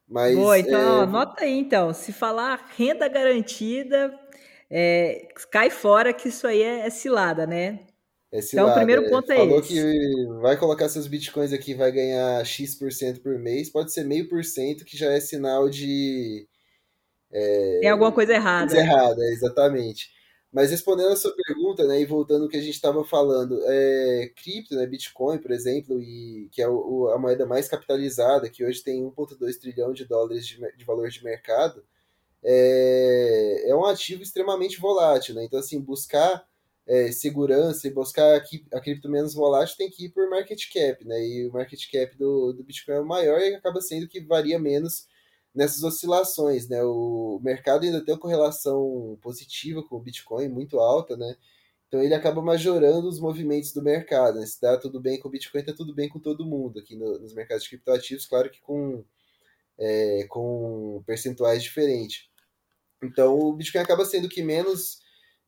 Mas, 0.07 0.35
Boa, 0.35 0.57
então, 0.57 1.01
é... 1.01 1.03
anota 1.03 1.43
aí, 1.43 1.59
então. 1.59 1.93
Se 1.93 2.13
falar 2.13 2.71
renda 2.75 3.07
garantida, 3.07 4.17
é, 4.69 5.27
cai 5.51 5.69
fora 5.69 6.13
que 6.13 6.29
isso 6.29 6.47
aí 6.47 6.61
é, 6.61 6.87
é 6.87 6.89
cilada, 6.89 7.45
né? 7.45 7.85
É 8.31 8.41
cilada. 8.41 8.69
Então, 8.69 8.71
o 8.71 8.85
primeiro 8.85 9.09
ponto 9.09 9.31
é, 9.31 9.37
Falou 9.37 9.59
esse. 9.59 9.69
que 9.69 10.25
vai 10.41 10.57
colocar 10.57 10.89
seus 10.89 11.07
bitcoins 11.07 11.53
aqui 11.53 11.73
vai 11.73 11.91
ganhar 11.91 12.43
X% 12.45 13.21
por 13.21 13.37
mês, 13.37 13.69
pode 13.69 13.91
ser 13.93 14.03
meio 14.05 14.27
por 14.27 14.43
cento, 14.43 14.85
que 14.85 14.97
já 14.97 15.11
é 15.11 15.19
sinal 15.19 15.69
de... 15.69 16.47
É, 17.31 17.79
Tem 17.81 17.89
alguma 17.89 18.11
coisa 18.11 18.33
errada. 18.33 18.67
Coisa 18.67 18.81
errada, 18.81 19.21
exatamente. 19.31 20.09
Mas 20.57 20.71
respondendo 20.71 21.09
a 21.09 21.15
sua 21.15 21.35
pergunta, 21.35 21.85
né, 21.85 22.01
e 22.01 22.05
voltando 22.05 22.45
ao 22.45 22.49
que 22.49 22.57
a 22.57 22.59
gente 22.59 22.73
estava 22.73 23.03
falando, 23.05 23.61
é, 23.65 24.31
cripto, 24.35 24.73
né, 24.73 24.87
Bitcoin, 24.87 25.37
por 25.37 25.51
exemplo, 25.51 26.01
e 26.01 26.49
que 26.51 26.63
é 26.63 26.67
o, 26.67 27.09
a 27.09 27.19
moeda 27.19 27.45
mais 27.45 27.67
capitalizada, 27.67 28.49
que 28.49 28.65
hoje 28.65 28.81
tem 28.81 29.03
1,2 29.03 29.59
trilhão 29.59 29.93
de 29.93 30.03
dólares 30.03 30.47
de, 30.47 30.57
de 30.75 30.83
valor 30.83 31.09
de 31.09 31.23
mercado, 31.23 31.85
é, 32.43 33.69
é, 33.69 33.75
um 33.75 33.85
ativo 33.85 34.23
extremamente 34.23 34.79
volátil. 34.79 35.35
Né? 35.35 35.43
Então, 35.45 35.59
assim, 35.59 35.79
buscar 35.79 36.43
é, 36.87 37.11
segurança 37.11 37.87
e 37.87 37.91
buscar 37.91 38.41
a, 38.73 38.81
cripto 38.81 39.09
menos 39.09 39.35
volátil 39.35 39.77
tem 39.77 39.91
que 39.91 40.05
ir 40.05 40.09
por 40.09 40.27
market 40.27 40.59
cap, 40.73 41.05
né? 41.05 41.23
E 41.23 41.47
o 41.47 41.53
market 41.53 41.79
cap 41.91 42.17
do, 42.17 42.51
do 42.53 42.63
Bitcoin 42.63 42.95
é 42.95 43.01
maior 43.01 43.39
e 43.39 43.53
acaba 43.53 43.79
sendo 43.79 44.07
que 44.07 44.21
varia 44.21 44.57
menos 44.57 45.05
nessas 45.57 45.81
oscilações, 45.83 46.69
né? 46.69 46.83
O 46.83 47.39
mercado 47.43 47.83
ainda 47.83 48.05
tem 48.05 48.13
uma 48.13 48.19
correlação 48.19 49.17
positiva 49.21 49.83
com 49.83 49.95
o 49.95 49.99
Bitcoin 49.99 50.47
muito 50.49 50.79
alta, 50.79 51.17
né? 51.17 51.35
Então 51.87 52.03
ele 52.03 52.13
acaba 52.13 52.43
majorando 52.43 53.07
os 53.07 53.19
movimentos 53.19 53.73
do 53.73 53.81
mercado. 53.81 54.39
Né? 54.39 54.45
Se 54.45 54.61
dá 54.61 54.77
tudo 54.77 55.01
bem 55.01 55.19
com 55.19 55.27
o 55.27 55.31
Bitcoin, 55.31 55.63
tá 55.63 55.73
tudo 55.73 55.95
bem 55.95 56.07
com 56.09 56.19
todo 56.19 56.45
mundo 56.45 56.79
aqui 56.79 56.95
no, 56.95 57.17
nos 57.17 57.33
mercados 57.33 57.63
de 57.63 57.69
criptoativos, 57.69 58.27
claro 58.27 58.51
que 58.51 58.61
com, 58.61 59.03
é, 59.79 60.25
com 60.29 61.01
percentuais 61.07 61.63
diferentes. 61.63 62.29
Então 63.03 63.39
o 63.39 63.53
Bitcoin 63.53 63.81
acaba 63.81 64.05
sendo 64.05 64.25
o 64.25 64.29
que 64.29 64.43
menos 64.43 64.99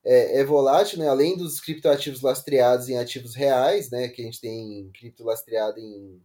é, 0.03 0.39
é, 0.39 0.43
volátil, 0.43 0.97
né? 0.97 1.07
além 1.07 1.37
dos 1.37 1.59
criptoativos 1.59 2.21
lastreados 2.21 2.89
em 2.89 2.97
ativos 2.97 3.35
reais, 3.35 3.91
né? 3.91 4.07
que 4.07 4.21
a 4.23 4.25
gente 4.25 4.41
tem 4.41 4.89
cripto 4.93 5.23
lastreado 5.23 5.77
em, 5.79 6.19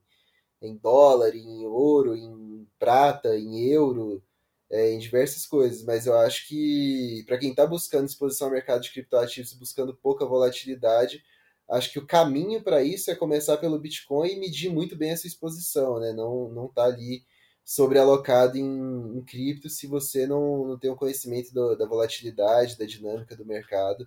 em 0.67 0.77
dólar, 0.77 1.35
em 1.35 1.67
ouro, 1.67 2.17
em 2.17 2.67
prata, 2.79 3.37
em 3.37 3.69
euro, 3.69 4.23
é, 4.71 4.93
em 4.93 4.99
diversas 4.99 5.47
coisas, 5.47 5.85
mas 5.85 6.07
eu 6.07 6.17
acho 6.19 6.49
que 6.49 7.23
para 7.27 7.39
quem 7.39 7.51
está 7.51 7.67
buscando 7.67 8.07
exposição 8.07 8.49
ao 8.49 8.53
mercado 8.53 8.83
de 8.83 8.91
criptoativos 8.93 9.53
e 9.53 9.59
buscando 9.59 9.95
pouca 9.95 10.27
volatilidade, 10.27 11.23
acho 11.71 11.93
que 11.93 11.99
o 11.99 12.07
caminho 12.07 12.63
para 12.63 12.83
isso 12.83 13.11
é 13.11 13.15
começar 13.15 13.57
pelo 13.59 13.79
Bitcoin 13.79 14.31
e 14.33 14.41
medir 14.41 14.71
muito 14.71 14.97
bem 14.97 15.11
essa 15.11 15.27
exposição, 15.27 16.01
né? 16.01 16.13
Não 16.13 16.49
não 16.51 16.69
tá 16.69 16.85
ali 16.85 17.25
sobrealocado 17.65 18.59
em, 18.59 19.19
em 19.19 19.23
cripto 19.25 19.69
se 19.71 19.87
você 19.87 20.27
não, 20.27 20.67
não 20.67 20.79
tem 20.79 20.91
o 20.91 20.97
conhecimento 20.97 21.53
do, 21.53 21.75
da 21.77 21.87
volatilidade, 21.87 22.79
da 22.79 22.85
dinâmica 22.85 23.35
do 23.37 23.47
mercado, 23.47 24.07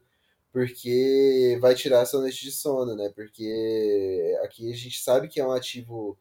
porque 0.51 1.57
vai 1.61 1.75
tirar 1.75 2.01
a 2.01 2.05
sua 2.05 2.21
noite 2.21 2.43
de 2.43 2.51
sono, 2.51 2.95
né? 2.95 3.11
Porque 3.15 4.37
aqui 4.43 4.71
a 4.71 4.75
gente 4.75 4.99
sabe 5.01 5.27
que 5.27 5.39
é 5.39 5.45
um 5.47 5.51
ativo 5.51 6.17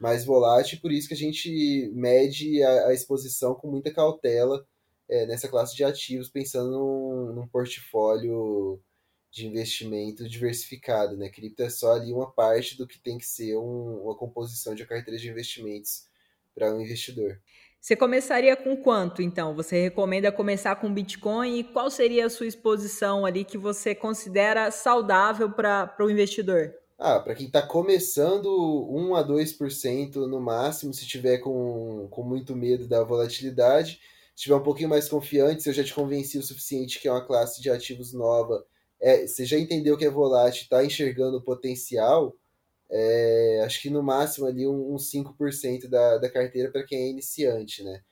mais 0.00 0.24
volátil, 0.24 0.80
por 0.80 0.90
isso 0.90 1.08
que 1.08 1.14
a 1.14 1.16
gente 1.16 1.90
mede 1.94 2.62
a, 2.62 2.88
a 2.88 2.94
exposição 2.94 3.54
com 3.54 3.70
muita 3.70 3.92
cautela 3.92 4.66
é, 5.08 5.26
nessa 5.26 5.48
classe 5.48 5.76
de 5.76 5.84
ativos, 5.84 6.30
pensando 6.30 6.70
num, 6.70 7.34
num, 7.34 7.48
portfólio 7.48 8.80
de 9.30 9.46
investimento 9.46 10.26
diversificado. 10.26 11.16
Né? 11.16 11.28
Cripto 11.28 11.62
é 11.62 11.68
só 11.68 11.92
ali 11.92 12.12
uma 12.12 12.30
parte 12.32 12.78
do 12.78 12.86
que 12.86 12.98
tem 12.98 13.18
que 13.18 13.26
ser 13.26 13.56
um, 13.56 14.02
uma 14.04 14.16
composição 14.16 14.74
de 14.74 14.86
carteira 14.86 15.20
de 15.20 15.28
investimentos 15.28 16.08
para 16.54 16.74
um 16.74 16.80
investidor. 16.80 17.38
Você 17.80 17.96
começaria 17.96 18.56
com 18.56 18.76
quanto, 18.76 19.22
então? 19.22 19.54
Você 19.54 19.80
recomenda 19.80 20.30
começar 20.30 20.76
com 20.76 20.92
Bitcoin 20.92 21.58
e 21.58 21.64
qual 21.64 21.90
seria 21.90 22.26
a 22.26 22.30
sua 22.30 22.46
exposição 22.46 23.24
ali 23.24 23.44
que 23.44 23.56
você 23.56 23.94
considera 23.94 24.70
saudável 24.70 25.50
para 25.50 25.94
o 25.98 26.10
investidor? 26.10 26.74
Ah, 27.02 27.18
para 27.18 27.34
quem 27.34 27.46
está 27.46 27.62
começando, 27.62 28.46
1 28.90 29.14
a 29.14 29.22
2% 29.22 30.26
no 30.26 30.38
máximo, 30.38 30.92
se 30.92 31.06
tiver 31.06 31.38
com, 31.38 32.06
com 32.10 32.22
muito 32.22 32.54
medo 32.54 32.86
da 32.86 33.02
volatilidade. 33.02 33.98
Se 34.36 34.42
tiver 34.42 34.56
um 34.56 34.62
pouquinho 34.62 34.90
mais 34.90 35.08
confiante, 35.08 35.62
se 35.62 35.70
eu 35.70 35.72
já 35.72 35.82
te 35.82 35.94
convenci 35.94 36.36
o 36.36 36.42
suficiente 36.42 37.00
que 37.00 37.08
é 37.08 37.10
uma 37.10 37.24
classe 37.24 37.62
de 37.62 37.70
ativos 37.70 38.12
nova, 38.12 38.66
é, 39.00 39.26
você 39.26 39.46
já 39.46 39.58
entendeu 39.58 39.96
que 39.96 40.04
é 40.04 40.10
volátil, 40.10 40.64
está 40.64 40.84
enxergando 40.84 41.38
o 41.38 41.42
potencial, 41.42 42.36
é, 42.90 43.62
acho 43.64 43.80
que 43.80 43.88
no 43.88 44.02
máximo 44.02 44.46
ali 44.46 44.66
um, 44.66 44.94
um 44.94 44.98
5% 44.98 45.88
da, 45.88 46.18
da 46.18 46.28
carteira 46.30 46.70
para 46.70 46.84
quem 46.84 46.98
é 46.98 47.08
iniciante, 47.08 47.82
né? 47.82 48.02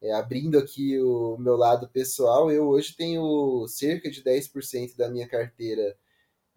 É, 0.00 0.12
abrindo 0.12 0.58
aqui 0.58 0.98
o 0.98 1.36
meu 1.38 1.56
lado 1.56 1.86
pessoal, 1.90 2.50
eu 2.50 2.66
hoje 2.68 2.96
tenho 2.96 3.66
cerca 3.68 4.10
de 4.10 4.22
10% 4.22 4.96
da 4.96 5.10
minha 5.10 5.28
carteira 5.28 5.94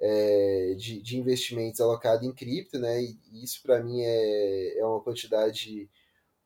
é, 0.01 0.73
de, 0.75 0.99
de, 0.99 1.17
investimentos 1.17 1.79
alocado 1.79 2.25
em 2.25 2.33
cripto, 2.33 2.79
né? 2.79 3.03
E 3.03 3.43
isso 3.43 3.61
para 3.61 3.83
mim 3.83 4.01
é, 4.01 4.79
é 4.79 4.85
uma 4.85 4.99
quantidade 4.99 5.87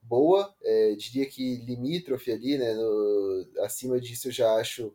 boa, 0.02 0.54
é, 0.62 0.94
diria 0.96 1.26
que 1.26 1.58
limítrofe 1.58 2.32
ali, 2.32 2.58
né? 2.58 2.74
No, 2.74 3.48
acima 3.62 4.00
disso 4.00 4.28
eu 4.28 4.32
já 4.34 4.54
acho 4.56 4.94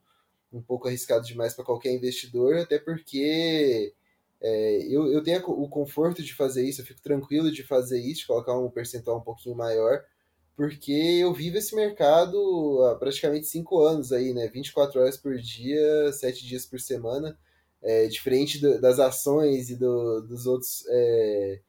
um 0.53 0.61
pouco 0.61 0.89
arriscado 0.89 1.25
demais 1.27 1.55
para 1.55 1.65
qualquer 1.65 1.93
investidor, 1.93 2.59
até 2.59 2.79
porque 2.79 3.95
é, 4.43 4.79
eu, 4.89 5.11
eu 5.11 5.23
tenho 5.23 5.41
o 5.49 5.69
conforto 5.69 6.23
de 6.23 6.35
fazer 6.35 6.69
isso, 6.69 6.83
eu 6.83 6.87
fico 6.87 7.01
tranquilo 7.01 7.51
de 7.51 7.63
fazer 7.63 8.01
isso, 8.01 8.23
de 8.23 8.27
colocar 8.27 8.59
um 8.59 8.71
percentual 8.71 9.19
um 9.19 9.23
pouquinho 9.23 9.57
maior, 9.57 10.05
porque 10.57 10.93
eu 10.93 11.33
vivo 11.33 11.57
esse 11.57 11.75
mercado 11.75 12.85
há 12.85 12.97
praticamente 12.97 13.47
cinco 13.47 13.81
anos 13.81 14.13
aí, 14.13 14.35
né? 14.35 14.49
24 14.49 15.01
horas 15.01 15.17
por 15.17 15.39
dia, 15.39 16.13
7 16.13 16.47
dias 16.47 16.67
por 16.67 16.79
semana 16.81 17.39
é, 17.83 18.07
diferente 18.07 18.59
do, 18.59 18.81
das 18.81 18.99
ações 18.99 19.71
e 19.71 19.77
do, 19.77 20.21
dos 20.23 20.47
outros 20.47 20.85
é, 20.89 21.61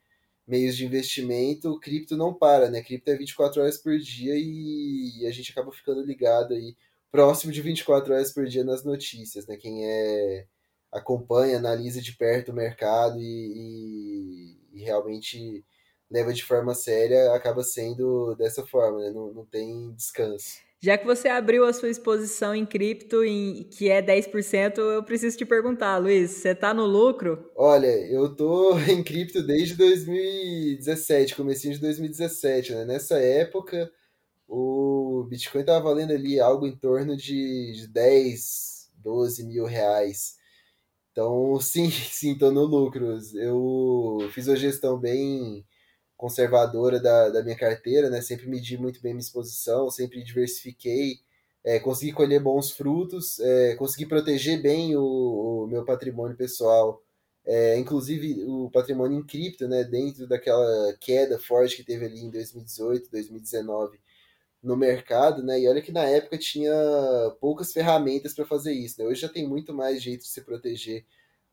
meios 0.48 0.76
de 0.76 0.86
investimento, 0.86 1.72
o 1.72 1.80
cripto 1.80 2.18
não 2.18 2.34
para, 2.34 2.70
né? 2.70 2.82
Cripto 2.82 3.10
é 3.12 3.16
24 3.16 3.62
horas 3.62 3.78
por 3.78 3.98
dia 3.98 4.34
e 4.36 5.26
a 5.28 5.32
gente 5.32 5.52
acaba 5.52 5.72
ficando 5.72 6.04
ligado 6.04 6.54
aí, 6.54 6.76
próximo 7.12 7.52
de 7.52 7.62
24 7.62 8.14
horas 8.14 8.34
por 8.34 8.46
dia 8.46 8.64
nas 8.64 8.84
notícias, 8.84 9.48
né? 9.48 9.58
Quem 9.58 9.86
é 9.86 10.46
acompanha, 10.92 11.58
analisa 11.58 12.02
de 12.02 12.12
perto 12.18 12.52
o 12.52 12.56
mercado 12.56 13.18
e, 13.20 14.58
e, 14.74 14.80
e 14.80 14.84
realmente 14.84 15.66
leva 16.12 16.34
de 16.34 16.44
forma 16.44 16.76
séria, 16.76 17.34
acaba 17.34 17.64
sendo 17.64 18.36
dessa 18.36 18.66
forma, 18.68 19.00
né? 19.00 19.12
Não, 19.12 19.34
não 19.34 19.46
tem 19.46 19.94
descanso. 19.94 20.60
Já 20.84 20.98
que 20.98 21.06
você 21.06 21.30
abriu 21.30 21.64
a 21.64 21.72
sua 21.72 21.90
exposição 21.90 22.56
em 22.56 22.66
cripto, 22.66 23.24
em, 23.24 23.64
que 23.66 23.88
é 23.90 24.02
10%, 24.02 24.80
eu 24.80 25.04
preciso 25.04 25.38
te 25.38 25.46
perguntar, 25.46 25.98
Luiz, 26.00 26.32
você 26.32 26.50
está 26.50 26.74
no 26.74 26.86
lucro? 26.86 27.52
Olha, 27.56 27.88
eu 28.12 28.36
tô 28.36 28.78
em 28.90 29.04
cripto 29.04 29.44
desde 29.44 29.76
2017, 29.76 31.36
comecinho 31.36 31.76
de 31.76 31.80
2017, 31.80 32.74
né? 32.74 32.86
Nessa 32.86 33.20
época, 33.20 33.92
o 34.48 35.26
Bitcoin 35.30 35.62
estava 35.62 35.86
valendo 35.86 36.12
ali 36.12 36.40
algo 36.40 36.66
em 36.66 36.76
torno 36.76 37.16
de 37.16 37.88
10, 37.92 38.90
12 38.96 39.46
mil 39.46 39.66
reais. 39.66 40.36
Então, 41.12 41.58
sim, 41.62 41.92
sim, 41.92 42.36
tô 42.36 42.52
no 42.52 42.66
lucro. 42.66 43.20
Eu 43.36 44.30
fiz 44.32 44.48
uma 44.48 44.56
gestão 44.56 45.00
bem 45.00 45.64
conservadora 46.22 47.00
da, 47.00 47.30
da 47.30 47.44
minha 47.44 47.56
carteira, 47.58 48.08
né? 48.08 48.22
Sempre 48.22 48.48
medi 48.48 48.78
muito 48.78 49.02
bem 49.02 49.12
minha 49.12 49.24
exposição, 49.24 49.90
sempre 49.90 50.24
diversifiquei, 50.24 51.20
é, 51.64 51.80
consegui 51.80 52.14
colher 52.14 52.40
bons 52.40 52.70
frutos, 52.72 53.40
é, 53.40 53.76
consegui 53.76 54.06
proteger 54.06 54.62
bem 54.62 54.96
o, 54.96 55.64
o 55.64 55.68
meu 55.68 55.84
patrimônio 55.84 56.38
pessoal, 56.38 57.02
é, 57.44 57.76
inclusive 57.80 58.44
o 58.46 58.70
patrimônio 58.70 59.18
em 59.18 59.26
cripto, 59.26 59.68
né? 59.68 59.84
Dentro 59.84 60.28
daquela 60.28 60.94
queda 61.00 61.40
forte 61.40 61.78
que 61.78 61.84
teve 61.84 62.06
ali 62.06 62.20
em 62.20 62.30
2018, 62.30 63.10
2019 63.10 64.00
no 64.62 64.78
mercado, 64.78 65.42
né? 65.44 65.60
E 65.60 65.68
olha 65.68 65.82
que 65.82 65.92
na 65.92 66.04
época 66.04 66.38
tinha 66.38 66.72
poucas 67.42 67.74
ferramentas 67.74 68.36
para 68.36 68.46
fazer 68.46 68.74
isso, 68.74 69.02
né? 69.02 69.08
Hoje 69.08 69.22
já 69.22 69.30
tem 69.30 69.48
muito 69.48 69.74
mais 69.74 70.04
jeito 70.04 70.22
de 70.22 70.28
se 70.28 70.42
proteger 70.42 71.04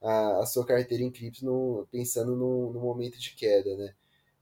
a, 0.03 0.41
a 0.41 0.47
sua 0.47 0.67
carteira 0.67 1.03
em 1.03 1.11
cripto 1.11 1.45
no, 1.47 1.89
pensando 1.91 2.37
no, 2.37 2.71
no 2.71 2.81
momento 2.81 3.19
de 3.19 3.35
queda, 3.35 3.75
né? 3.79 3.95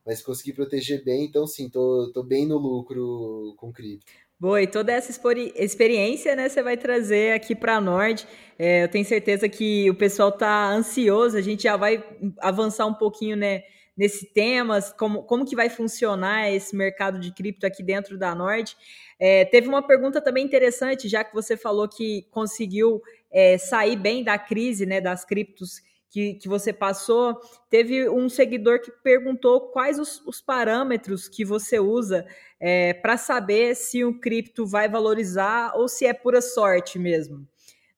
Mas 0.07 0.23
consegui 0.23 0.53
proteger 0.53 1.03
bem, 1.05 1.25
então 1.25 1.47
sim, 1.47 1.69
tô, 1.69 2.12
tô 2.14 2.23
bem 2.23 2.47
no 2.47 2.57
lucro 2.57 3.55
com 3.57 3.73
cripto. 3.73 4.07
Boa, 4.38 4.62
e 4.62 4.66
toda 4.66 4.92
essa 4.92 5.11
experiência, 5.57 6.37
né, 6.37 6.49
você 6.49 6.62
vai 6.62 6.77
trazer 6.77 7.33
aqui 7.33 7.55
para 7.55 7.77
a 7.77 7.81
Nord. 7.81 8.27
É, 8.59 8.85
eu 8.85 8.88
tenho 8.88 9.05
certeza 9.05 9.49
que 9.49 9.90
o 9.90 9.95
pessoal 9.95 10.29
está 10.29 10.71
ansioso, 10.71 11.37
a 11.37 11.40
gente 11.40 11.62
já 11.62 11.77
vai 11.77 12.05
avançar 12.40 12.87
um 12.87 12.92
pouquinho, 12.95 13.35
né, 13.35 13.62
nesse 13.97 14.27
tema, 14.27 14.81
como, 14.99 15.23
como 15.23 15.47
que 15.47 15.57
vai 15.57 15.71
funcionar 15.71 16.53
esse 16.53 16.77
mercado 16.77 17.19
de 17.19 17.33
cripto 17.33 17.66
aqui 17.66 17.83
dentro 17.83 18.19
da 18.19 18.35
Nord. 18.35 18.77
É, 19.19 19.47
teve 19.47 19.69
uma 19.69 19.83
pergunta 19.83 20.21
também 20.21 20.45
interessante, 20.45 21.09
já 21.09 21.25
que 21.25 21.35
você 21.35 21.57
falou 21.57 21.88
que 21.88 22.27
conseguiu 22.31 23.01
é, 23.33 23.57
sair 23.57 23.97
bem 23.97 24.23
da 24.23 24.38
crise, 24.38 24.85
né, 24.85 25.01
das 25.01 25.25
criptos 25.25 25.81
que, 26.16 26.33
que 26.33 26.48
você 26.48 26.72
passou, 26.72 27.38
teve 27.68 28.09
um 28.09 28.26
seguidor 28.26 28.81
que 28.81 28.90
perguntou 28.90 29.68
quais 29.68 29.98
os, 29.98 30.26
os 30.26 30.40
parâmetros 30.40 31.29
que 31.29 31.44
você 31.44 31.79
usa 31.79 32.26
é, 32.59 32.94
para 32.94 33.18
saber 33.18 33.76
se 33.76 34.02
o 34.02 34.18
cripto 34.18 34.64
vai 34.64 34.88
valorizar 34.88 35.74
ou 35.76 35.87
se 35.87 36.07
é 36.07 36.14
pura 36.14 36.40
sorte 36.40 36.98
mesmo. 36.98 37.46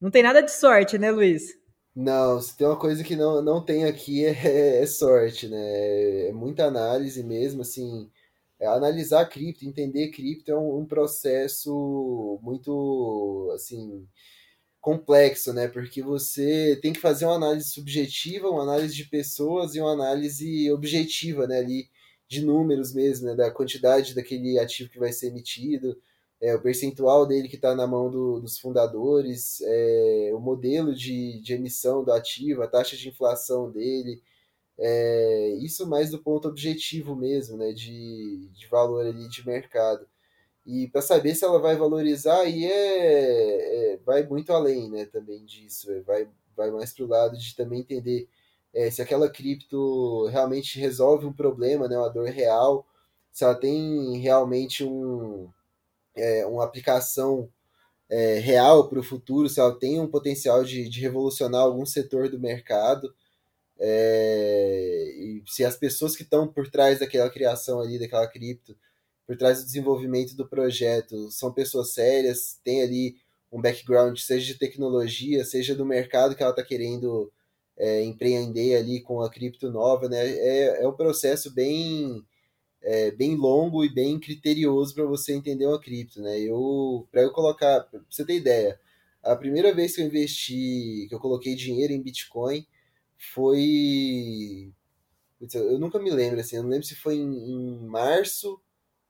Não 0.01 0.11
tem 0.11 0.25
nada 0.25 0.43
de 0.43 0.51
sorte, 0.51 0.99
né, 0.99 1.13
Luiz? 1.13 1.57
Não, 1.95 2.41
se 2.41 2.57
tem 2.57 2.67
uma 2.67 2.77
coisa 2.77 3.05
que 3.05 3.15
não, 3.15 3.41
não 3.41 3.65
tem 3.65 3.85
aqui 3.85 4.25
é, 4.25 4.83
é 4.83 4.87
sorte, 4.87 5.47
né? 5.47 6.27
É 6.27 6.33
muita 6.33 6.65
análise 6.65 7.23
mesmo, 7.23 7.63
assim. 7.63 8.11
É 8.59 8.67
analisar 8.67 9.29
cripto, 9.29 9.65
entender 9.65 10.11
cripto 10.11 10.51
é 10.51 10.59
um, 10.59 10.79
um 10.79 10.85
processo 10.85 12.41
muito, 12.43 13.53
assim, 13.55 14.05
complexo, 14.81 15.53
né? 15.53 15.69
Porque 15.69 16.03
você 16.03 16.79
tem 16.83 16.93
que 16.93 17.01
fazer 17.01 17.27
uma 17.27 17.37
análise 17.37 17.71
subjetiva, 17.71 18.49
uma 18.51 18.63
análise 18.63 18.95
de 18.95 19.05
pessoas 19.05 19.75
e 19.75 19.81
uma 19.81 19.93
análise 19.93 20.71
objetiva, 20.73 21.47
né? 21.47 21.59
Ali 21.59 21.89
de 22.29 22.45
números 22.45 22.93
mesmo, 22.95 23.27
né? 23.29 23.35
Da 23.35 23.51
quantidade 23.51 24.15
daquele 24.15 24.59
ativo 24.59 24.91
que 24.91 24.99
vai 24.99 25.13
ser 25.13 25.29
emitido, 25.29 25.97
é, 26.41 26.55
o 26.55 26.63
percentual 26.63 27.27
dele 27.27 27.49
que 27.49 27.57
está 27.57 27.75
na 27.75 27.87
mão 27.87 28.11
do, 28.11 28.41
dos 28.41 28.59
fundadores, 28.59 29.61
é, 29.63 30.31
o 30.35 30.41
modelo 30.41 30.95
de, 30.95 31.41
de 31.41 31.55
emissão 31.55 32.05
do 32.05 32.13
ativo, 32.13 32.63
a 32.63 32.69
taxa 32.69 32.97
de 32.97 33.09
inflação 33.09 33.71
dele, 33.71 34.23
é, 34.79 35.51
isso 35.61 35.89
mais 35.89 36.11
do 36.11 36.19
ponto 36.23 36.49
objetivo 36.49 37.17
mesmo, 37.17 37.57
né? 37.57 37.73
De, 37.73 38.49
de 38.53 38.67
valor 38.69 39.07
ali 39.07 39.29
de 39.29 39.45
mercado. 39.47 40.07
E 40.69 40.87
para 40.87 41.01
saber 41.01 41.35
se 41.35 41.47
ela 41.47 41.59
vai 41.59 41.77
valorizar, 41.77 42.41
aí 42.41 42.67
é, 42.67 43.95
é, 43.95 43.97
vai 44.05 44.23
muito 44.25 44.53
além 44.53 44.91
né, 44.91 45.07
também 45.07 45.43
disso. 45.47 45.91
É, 45.91 46.03
vai, 46.03 46.29
vai 46.55 46.71
mais 46.71 46.93
para 46.93 47.05
o 47.07 47.09
lado 47.09 47.39
de 47.39 47.57
também 47.57 47.81
entender 47.81 48.29
é, 48.75 48.91
se 48.91 49.01
aquela 49.01 49.31
cripto 49.31 50.27
realmente 50.27 50.79
resolve 50.79 51.25
um 51.25 51.33
problema, 51.33 51.89
né, 51.89 51.97
uma 51.97 52.11
dor 52.11 52.29
real, 52.29 52.87
se 53.33 53.45
ela 53.45 53.55
tem 53.55 54.19
realmente 54.19 54.85
um, 54.85 55.49
é, 56.15 56.45
uma 56.45 56.65
aplicação 56.65 57.49
é, 58.11 58.39
real 58.39 58.91
para 58.91 59.01
o 59.01 59.03
futuro, 59.03 59.49
se 59.49 59.61
ela 59.61 59.75
tem 59.79 59.99
um 59.99 60.07
potencial 60.07 60.63
de, 60.65 60.87
de 60.87 61.01
revolucionar 61.01 61.63
algum 61.63 61.87
setor 61.87 62.29
do 62.29 62.39
mercado. 62.39 63.15
É, 63.79 65.15
e 65.17 65.43
se 65.47 65.65
as 65.65 65.77
pessoas 65.77 66.15
que 66.15 66.25
estão 66.25 66.47
por 66.47 66.71
trás 66.71 66.99
daquela 66.99 67.31
criação 67.31 67.81
ali, 67.81 67.99
daquela 67.99 68.27
cripto, 68.27 68.77
por 69.29 69.37
trás 69.37 69.59
do 69.59 69.67
desenvolvimento 69.67 70.35
do 70.35 70.49
projeto, 70.49 71.31
são 71.31 71.53
pessoas 71.53 71.93
sérias, 71.93 72.59
tem 72.65 72.81
ali 72.81 73.19
um 73.53 73.61
background, 73.61 74.17
seja 74.19 74.55
de 74.55 74.59
tecnologia, 74.59 75.45
seja 75.45 75.75
do 75.75 75.85
mercado 75.85 76.35
que 76.35 76.43
ela 76.43 76.53
está 76.53 76.63
querendo 76.63 77.31
é, 77.77 78.03
empreender 78.03 78.77
ali 78.77 79.03
com 79.03 79.21
a 79.21 79.29
cripto 79.31 79.71
nova, 79.71 80.09
né? 80.09 80.27
É, 80.27 80.83
é 80.83 80.89
um 80.89 80.95
processo 80.95 81.53
bem, 81.53 82.25
é, 82.83 83.11
bem 83.11 83.37
longo 83.37 83.85
e 83.85 83.93
bem 83.93 84.19
criterioso 84.19 84.95
para 84.95 85.05
você 85.05 85.35
entender 85.35 85.67
uma 85.67 85.79
cripto, 85.79 86.23
né? 86.23 86.41
Eu, 86.41 87.07
para 87.13 87.21
eu 87.21 87.31
colocar, 87.31 87.81
pra 87.83 88.01
você 88.09 88.25
ter 88.25 88.37
ideia, 88.37 88.81
a 89.23 89.37
primeira 89.37 89.75
vez 89.75 89.95
que 89.95 90.01
eu 90.01 90.07
investi, 90.07 91.05
que 91.07 91.15
eu 91.15 91.21
coloquei 91.21 91.55
dinheiro 91.55 91.93
em 91.93 92.01
Bitcoin, 92.01 92.67
foi. 93.35 94.73
Eu 95.53 95.79
nunca 95.79 95.99
me 95.99 96.11
lembro, 96.11 96.41
assim, 96.41 96.57
eu 96.57 96.63
não 96.63 96.71
lembro 96.71 96.87
se 96.87 96.97
foi 96.97 97.17
em, 97.17 97.51
em 97.51 97.87
março 97.87 98.59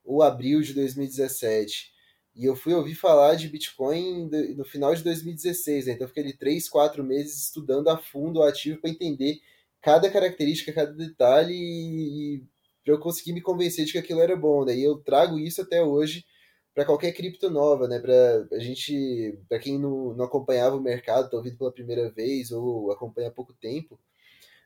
ou 0.09 0.23
abril 0.23 0.59
de 0.61 0.73
2017. 0.73 1.93
E 2.35 2.43
eu 2.43 2.55
fui 2.55 2.73
ouvir 2.73 2.95
falar 2.95 3.35
de 3.35 3.47
Bitcoin 3.47 4.27
no 4.57 4.65
final 4.65 4.95
de 4.95 5.03
2016, 5.03 5.85
né? 5.85 5.93
então 5.93 6.07
fiquei 6.07 6.23
ali 6.23 6.33
3, 6.33 6.67
4 6.67 7.03
meses 7.03 7.43
estudando 7.43 7.89
a 7.89 7.97
fundo 7.97 8.39
o 8.39 8.43
ativo 8.43 8.81
para 8.81 8.89
entender 8.89 9.39
cada 9.79 10.09
característica, 10.09 10.73
cada 10.73 10.91
detalhe 10.93 11.53
e, 11.53 12.37
e 12.37 12.43
para 12.83 12.95
eu 12.95 12.99
conseguir 12.99 13.33
me 13.33 13.41
convencer 13.41 13.85
de 13.85 13.91
que 13.91 13.99
aquilo 13.99 14.19
era 14.19 14.35
bom. 14.35 14.65
Né? 14.65 14.77
E 14.77 14.83
eu 14.83 14.97
trago 14.97 15.37
isso 15.37 15.61
até 15.61 15.83
hoje 15.83 16.25
para 16.73 16.85
qualquer 16.85 17.11
cripto 17.11 17.49
nova, 17.51 17.87
né? 17.87 17.99
Para 17.99 18.47
a 18.53 18.59
gente, 18.59 19.37
para 19.47 19.59
quem 19.59 19.77
não, 19.77 20.15
não 20.15 20.25
acompanhava 20.25 20.75
o 20.75 20.81
mercado, 20.81 21.25
está 21.25 21.37
ouvindo 21.37 21.57
pela 21.57 21.71
primeira 21.71 22.09
vez 22.09 22.51
ou 22.51 22.91
acompanha 22.91 23.27
há 23.27 23.31
pouco 23.31 23.53
tempo, 23.53 23.99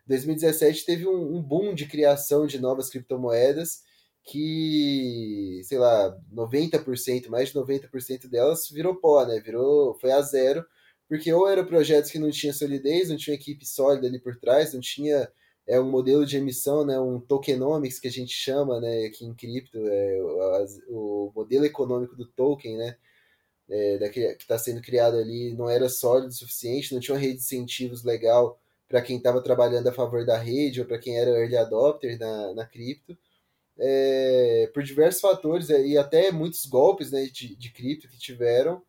2017 0.05 0.85
teve 0.85 1.07
um, 1.07 1.35
um 1.35 1.41
boom 1.41 1.73
de 1.73 1.85
criação 1.85 2.45
de 2.45 2.59
novas 2.59 2.89
criptomoedas 2.89 3.83
que, 4.23 5.61
sei 5.65 5.77
lá, 5.77 6.17
90%, 6.33 7.29
mais 7.29 7.49
de 7.49 7.55
90% 7.55 8.29
delas 8.29 8.69
virou 8.69 8.95
pó, 8.95 9.25
né? 9.25 9.39
Virou, 9.39 9.95
foi 9.99 10.11
a 10.11 10.21
zero, 10.21 10.65
porque 11.07 11.31
ou 11.33 11.47
eram 11.47 11.65
projetos 11.65 12.11
que 12.11 12.19
não 12.19 12.31
tinham 12.31 12.53
solidez, 12.53 13.09
não 13.09 13.17
tinha 13.17 13.35
equipe 13.35 13.65
sólida 13.65 14.07
ali 14.07 14.19
por 14.19 14.35
trás, 14.37 14.73
não 14.73 14.81
tinha 14.81 15.29
é 15.65 15.79
um 15.79 15.89
modelo 15.89 16.25
de 16.25 16.37
emissão, 16.37 16.85
né, 16.85 16.99
um 16.99 17.19
tokenomics 17.19 17.99
que 17.99 18.07
a 18.07 18.11
gente 18.11 18.33
chama, 18.33 18.81
né, 18.81 19.05
aqui 19.05 19.25
em 19.25 19.33
cripto, 19.33 19.77
é, 19.87 20.21
o, 20.89 21.29
o 21.29 21.31
modelo 21.33 21.65
econômico 21.65 22.15
do 22.17 22.25
token, 22.27 22.77
né, 22.77 22.97
é, 23.69 24.09
que 24.09 24.19
está 24.19 24.57
sendo 24.57 24.81
criado 24.81 25.17
ali 25.17 25.53
não 25.53 25.69
era 25.69 25.87
sólido 25.89 26.29
o 26.29 26.33
suficiente, 26.33 26.93
não 26.93 26.99
tinha 26.99 27.15
uma 27.15 27.21
rede 27.21 27.35
de 27.35 27.43
incentivos 27.43 28.03
legal 28.03 28.59
para 28.89 29.01
quem 29.01 29.17
estava 29.17 29.41
trabalhando 29.41 29.87
a 29.87 29.93
favor 29.93 30.25
da 30.25 30.37
rede 30.37 30.81
ou 30.81 30.87
para 30.87 30.99
quem 30.99 31.17
era 31.17 31.31
early 31.31 31.57
adopter 31.57 32.19
na, 32.19 32.53
na 32.53 32.65
cripto 32.65 33.17
é, 33.77 34.69
por 34.73 34.83
diversos 34.83 35.21
fatores 35.21 35.69
é, 35.69 35.85
e 35.85 35.97
até 35.97 36.31
muitos 36.31 36.65
golpes 36.65 37.11
né, 37.11 37.25
de, 37.25 37.55
de 37.55 37.71
cripto 37.71 38.07
que 38.07 38.17
tiveram, 38.17 38.81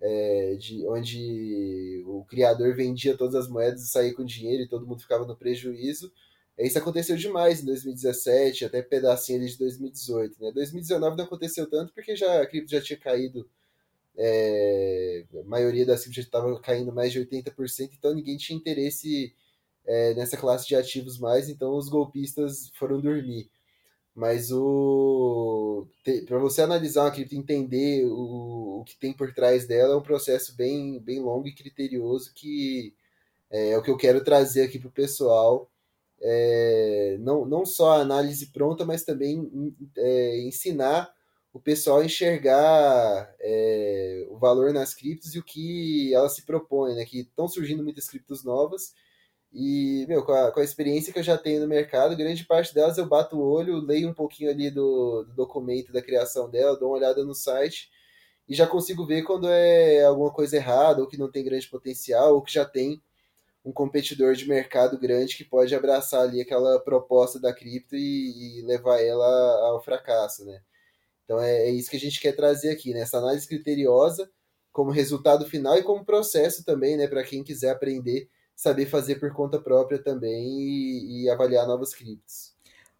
é, 0.00 0.56
de, 0.56 0.86
onde 0.88 2.02
o 2.06 2.24
criador 2.24 2.74
vendia 2.74 3.16
todas 3.16 3.34
as 3.34 3.48
moedas 3.48 3.82
e 3.82 3.88
saía 3.88 4.14
com 4.14 4.24
dinheiro 4.24 4.62
e 4.62 4.68
todo 4.68 4.86
mundo 4.86 5.00
ficava 5.00 5.26
no 5.26 5.36
prejuízo. 5.36 6.12
É, 6.58 6.66
isso 6.66 6.78
aconteceu 6.78 7.16
demais 7.16 7.62
em 7.62 7.66
2017, 7.66 8.64
até 8.64 8.82
pedacinho 8.82 9.46
de 9.46 9.56
2018. 9.58 10.36
Né? 10.40 10.52
2019 10.52 11.16
não 11.16 11.24
aconteceu 11.24 11.68
tanto 11.68 11.92
porque 11.92 12.16
já, 12.16 12.42
a 12.42 12.46
cripto 12.46 12.70
já 12.70 12.80
tinha 12.80 12.98
caído, 12.98 13.48
é, 14.16 15.24
a 15.40 15.44
maioria 15.44 15.86
das 15.86 16.02
criptos 16.02 16.24
estava 16.24 16.60
caindo 16.60 16.92
mais 16.92 17.12
de 17.12 17.20
80%, 17.20 17.90
então 17.96 18.14
ninguém 18.14 18.36
tinha 18.36 18.56
interesse 18.58 19.34
é, 19.86 20.14
nessa 20.14 20.36
classe 20.36 20.66
de 20.68 20.76
ativos 20.76 21.18
mais, 21.18 21.48
então 21.48 21.76
os 21.76 21.88
golpistas 21.88 22.70
foram 22.74 23.00
dormir. 23.00 23.50
Mas 24.14 24.52
o 24.52 25.86
para 26.26 26.38
você 26.38 26.62
analisar 26.62 27.04
uma 27.04 27.10
cripto, 27.10 27.34
entender 27.34 28.04
o, 28.06 28.80
o 28.80 28.84
que 28.84 28.96
tem 28.96 29.12
por 29.12 29.32
trás 29.32 29.66
dela, 29.66 29.94
é 29.94 29.96
um 29.96 30.02
processo 30.02 30.54
bem, 30.54 31.00
bem 31.00 31.20
longo 31.20 31.48
e 31.48 31.54
criterioso 31.54 32.32
que 32.34 32.94
é, 33.50 33.70
é 33.72 33.78
o 33.78 33.82
que 33.82 33.90
eu 33.90 33.96
quero 33.96 34.24
trazer 34.24 34.62
aqui 34.62 34.78
para 34.78 34.88
o 34.88 34.92
pessoal. 34.92 35.70
É, 36.20 37.16
não, 37.20 37.44
não 37.46 37.66
só 37.66 37.92
a 37.92 38.00
análise 38.00 38.46
pronta, 38.52 38.84
mas 38.84 39.04
também 39.04 39.74
é, 39.96 40.40
ensinar 40.42 41.12
o 41.52 41.60
pessoal 41.60 42.00
a 42.00 42.04
enxergar 42.04 43.34
é, 43.40 44.26
o 44.30 44.38
valor 44.38 44.72
nas 44.72 44.94
criptos 44.94 45.34
e 45.34 45.38
o 45.38 45.44
que 45.44 46.14
elas 46.14 46.34
se 46.34 46.42
propõem, 46.42 46.94
né? 46.96 47.04
Que 47.04 47.20
estão 47.20 47.48
surgindo 47.48 47.82
muitas 47.82 48.08
criptos 48.08 48.44
novas 48.44 48.94
e, 49.52 50.06
meu, 50.08 50.24
com 50.24 50.32
a, 50.32 50.50
com 50.50 50.60
a 50.60 50.64
experiência 50.64 51.12
que 51.12 51.18
eu 51.18 51.22
já 51.22 51.36
tenho 51.36 51.60
no 51.60 51.68
mercado, 51.68 52.16
grande 52.16 52.44
parte 52.44 52.74
delas 52.74 52.96
eu 52.96 53.06
bato 53.06 53.36
o 53.36 53.42
olho, 53.42 53.80
leio 53.80 54.08
um 54.08 54.14
pouquinho 54.14 54.50
ali 54.50 54.70
do, 54.70 55.24
do 55.24 55.34
documento 55.34 55.92
da 55.92 56.00
criação 56.00 56.48
dela, 56.50 56.78
dou 56.78 56.88
uma 56.88 56.96
olhada 56.96 57.22
no 57.24 57.34
site 57.34 57.90
e 58.48 58.54
já 58.54 58.66
consigo 58.66 59.06
ver 59.06 59.22
quando 59.22 59.48
é 59.48 60.04
alguma 60.04 60.32
coisa 60.32 60.56
errada, 60.56 61.00
ou 61.00 61.06
que 61.08 61.18
não 61.18 61.30
tem 61.30 61.44
grande 61.44 61.68
potencial, 61.68 62.34
ou 62.34 62.42
que 62.42 62.52
já 62.52 62.64
tem 62.64 63.02
um 63.64 63.72
competidor 63.72 64.34
de 64.34 64.48
mercado 64.48 64.98
grande 64.98 65.36
que 65.36 65.44
pode 65.44 65.74
abraçar 65.74 66.22
ali 66.22 66.40
aquela 66.40 66.80
proposta 66.80 67.38
da 67.40 67.54
cripto 67.54 67.94
e, 67.94 68.60
e 68.60 68.62
levar 68.62 69.00
ela 69.00 69.68
ao 69.68 69.82
fracasso, 69.82 70.44
né? 70.44 70.60
Então 71.24 71.40
é, 71.40 71.68
é, 71.68 71.70
isso 71.70 71.90
que 71.90 71.96
a 71.96 72.00
gente 72.00 72.20
quer 72.20 72.32
trazer 72.34 72.70
aqui, 72.70 72.92
né? 72.92 73.00
Essa 73.00 73.18
análise 73.18 73.46
criteriosa 73.46 74.30
como 74.72 74.90
resultado 74.90 75.46
final 75.46 75.76
e 75.78 75.82
como 75.82 76.04
processo 76.04 76.64
também, 76.64 76.96
né? 76.96 77.06
Para 77.06 77.22
quem 77.22 77.44
quiser 77.44 77.70
aprender 77.70 78.28
saber 78.62 78.86
fazer 78.86 79.16
por 79.16 79.32
conta 79.32 79.58
própria 79.58 79.98
também 79.98 80.46
e, 80.46 81.24
e 81.24 81.30
avaliar 81.30 81.66
novas 81.66 81.92
criptos. 81.92 82.52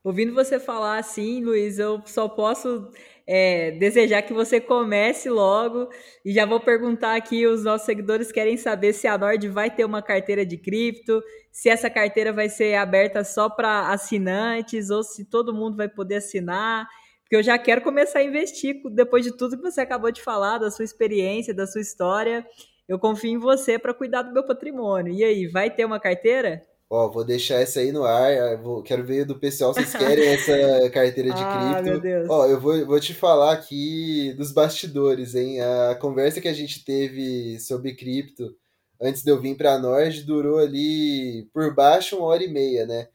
Ouvindo 0.02 0.34
você 0.34 0.58
falar 0.58 0.98
assim, 0.98 1.44
Luiz, 1.44 1.78
eu 1.78 2.02
só 2.04 2.28
posso 2.28 2.90
é, 3.24 3.70
desejar 3.70 4.22
que 4.22 4.32
você 4.32 4.60
comece 4.60 5.30
logo. 5.30 5.88
E 6.24 6.32
já 6.32 6.44
vou 6.44 6.58
perguntar 6.58 7.14
aqui, 7.14 7.46
os 7.46 7.62
nossos 7.62 7.86
seguidores 7.86 8.32
querem 8.32 8.56
saber 8.56 8.92
se 8.92 9.06
a 9.06 9.16
Nord 9.16 9.48
vai 9.48 9.70
ter 9.70 9.84
uma 9.84 10.02
carteira 10.02 10.44
de 10.44 10.56
cripto, 10.56 11.22
se 11.52 11.68
essa 11.68 11.88
carteira 11.88 12.32
vai 12.32 12.48
ser 12.48 12.74
aberta 12.74 13.22
só 13.22 13.48
para 13.48 13.92
assinantes 13.92 14.90
ou 14.90 15.04
se 15.04 15.24
todo 15.24 15.54
mundo 15.54 15.76
vai 15.76 15.88
poder 15.88 16.16
assinar, 16.16 16.88
porque 17.22 17.36
eu 17.36 17.42
já 17.42 17.56
quero 17.56 17.82
começar 17.82 18.18
a 18.18 18.24
investir 18.24 18.82
depois 18.90 19.24
de 19.24 19.30
tudo 19.30 19.56
que 19.56 19.62
você 19.62 19.80
acabou 19.80 20.10
de 20.10 20.20
falar, 20.20 20.58
da 20.58 20.72
sua 20.72 20.84
experiência, 20.84 21.54
da 21.54 21.68
sua 21.68 21.80
história, 21.80 22.44
eu 22.92 22.98
confio 22.98 23.30
em 23.30 23.38
você 23.38 23.78
para 23.78 23.94
cuidar 23.94 24.22
do 24.22 24.32
meu 24.32 24.44
patrimônio. 24.44 25.12
E 25.12 25.24
aí, 25.24 25.46
vai 25.46 25.70
ter 25.70 25.84
uma 25.84 26.00
carteira? 26.00 26.62
Ó, 26.90 27.08
vou 27.08 27.24
deixar 27.24 27.54
essa 27.54 27.80
aí 27.80 27.90
no 27.90 28.04
ar. 28.04 28.58
Vou, 28.58 28.82
quero 28.82 29.02
ver 29.02 29.24
do 29.24 29.38
pessoal 29.38 29.72
se 29.72 29.80
vocês 29.80 29.96
querem 29.96 30.28
essa 30.28 30.90
carteira 30.90 31.30
de 31.30 31.42
ah, 31.42 31.72
cripto. 31.72 31.90
Meu 31.90 32.00
Deus. 32.00 32.28
Ó, 32.28 32.46
eu 32.46 32.60
vou, 32.60 32.84
vou 32.84 33.00
te 33.00 33.14
falar 33.14 33.52
aqui 33.52 34.34
dos 34.36 34.52
bastidores, 34.52 35.34
hein? 35.34 35.58
A 35.60 35.94
conversa 35.94 36.40
que 36.40 36.48
a 36.48 36.52
gente 36.52 36.84
teve 36.84 37.58
sobre 37.60 37.94
cripto 37.94 38.54
antes 39.00 39.22
de 39.22 39.30
eu 39.30 39.40
vir 39.40 39.56
para 39.56 39.72
a 39.72 39.78
Nord 39.78 40.22
durou 40.22 40.58
ali 40.58 41.48
por 41.52 41.74
baixo 41.74 42.16
uma 42.18 42.26
hora 42.26 42.44
e 42.44 42.48
meia, 42.48 42.86
né? 42.86 43.08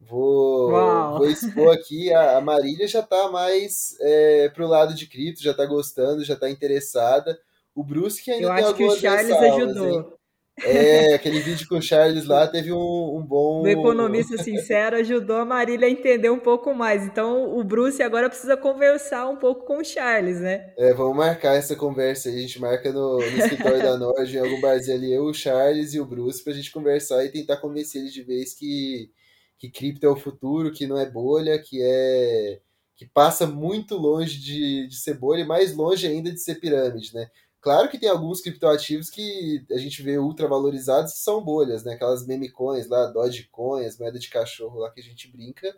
Vou, 0.00 0.70
vou 1.16 1.30
expor 1.30 1.72
aqui. 1.72 2.12
A, 2.12 2.38
a 2.38 2.40
Marília 2.40 2.88
já 2.88 3.02
tá 3.02 3.30
mais 3.30 3.96
é, 4.00 4.48
pro 4.48 4.66
lado 4.66 4.94
de 4.94 5.06
cripto, 5.06 5.42
já 5.42 5.54
tá 5.54 5.64
gostando, 5.64 6.24
já 6.24 6.34
tá 6.34 6.50
interessada. 6.50 7.38
O 7.74 7.82
Bruce 7.82 8.22
que 8.22 8.30
ainda 8.30 8.46
Eu 8.46 8.52
acho 8.52 8.74
que 8.74 8.84
o 8.84 8.96
Charles 8.96 9.32
ajudou. 9.32 10.00
Hein? 10.00 10.12
É, 10.60 11.14
aquele 11.14 11.40
vídeo 11.40 11.66
com 11.66 11.76
o 11.76 11.82
Charles 11.82 12.26
lá 12.26 12.46
teve 12.46 12.70
um, 12.72 13.16
um 13.16 13.24
bom. 13.24 13.62
O 13.62 13.68
economista 13.68 14.36
sincero 14.36 14.96
ajudou 14.96 15.36
a 15.36 15.44
Marília 15.46 15.88
a 15.88 15.90
entender 15.90 16.28
um 16.28 16.38
pouco 16.38 16.74
mais. 16.74 17.04
Então 17.04 17.56
o 17.56 17.64
Bruce 17.64 18.02
agora 18.02 18.28
precisa 18.28 18.56
conversar 18.56 19.28
um 19.28 19.36
pouco 19.36 19.64
com 19.64 19.78
o 19.78 19.84
Charles, 19.84 20.40
né? 20.40 20.72
É, 20.76 20.92
vamos 20.92 21.16
marcar 21.16 21.56
essa 21.56 21.74
conversa 21.74 22.28
aí. 22.28 22.36
A 22.36 22.40
gente 22.40 22.60
marca 22.60 22.92
no, 22.92 23.16
no 23.16 23.38
escritório 23.38 23.82
da 23.82 23.96
Nord, 23.96 24.36
em 24.36 24.40
algum 24.40 24.60
barzinho 24.60 24.96
ali, 24.96 25.12
eu, 25.12 25.24
o 25.24 25.34
Charles 25.34 25.94
e 25.94 26.00
o 26.00 26.06
Bruce, 26.06 26.44
pra 26.44 26.52
gente 26.52 26.70
conversar 26.70 27.24
e 27.24 27.32
tentar 27.32 27.56
convencer 27.56 28.02
ele 28.02 28.10
de 28.10 28.22
vez 28.22 28.52
que, 28.52 29.10
que 29.58 29.70
cripto 29.70 30.06
é 30.06 30.10
o 30.10 30.16
futuro, 30.16 30.70
que 30.70 30.86
não 30.86 30.98
é 30.98 31.08
bolha, 31.08 31.58
que 31.58 31.80
é. 31.82 32.60
que 32.94 33.06
passa 33.06 33.46
muito 33.46 33.96
longe 33.96 34.38
de, 34.38 34.86
de 34.86 34.96
ser 34.96 35.14
bolha 35.14 35.40
e 35.40 35.46
mais 35.46 35.74
longe 35.74 36.06
ainda 36.06 36.30
de 36.30 36.38
ser 36.38 36.56
pirâmide, 36.56 37.14
né? 37.14 37.28
Claro 37.62 37.88
que 37.88 37.98
tem 37.98 38.08
alguns 38.08 38.40
criptoativos 38.40 39.08
que 39.08 39.64
a 39.70 39.78
gente 39.78 40.02
vê 40.02 40.18
ultra 40.18 40.48
valorizados 40.48 41.12
que 41.12 41.20
são 41.20 41.42
bolhas, 41.44 41.84
né? 41.84 41.94
Aquelas 41.94 42.26
meme 42.26 42.50
coins 42.50 42.88
lá, 42.88 43.06
Dogecoin, 43.06 43.84
as 43.86 43.96
moedas 43.96 44.20
de 44.20 44.28
cachorro 44.28 44.80
lá 44.80 44.90
que 44.90 45.00
a 45.00 45.02
gente 45.02 45.28
brinca, 45.30 45.72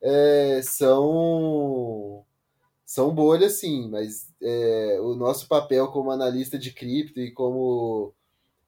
é, 0.00 0.62
são 0.62 2.24
são 2.86 3.14
bolhas 3.14 3.54
sim, 3.54 3.88
mas 3.88 4.32
é, 4.42 4.98
o 5.00 5.14
nosso 5.14 5.48
papel 5.48 5.88
como 5.88 6.10
analista 6.10 6.58
de 6.58 6.72
cripto 6.72 7.20
e 7.20 7.32
como, 7.32 8.12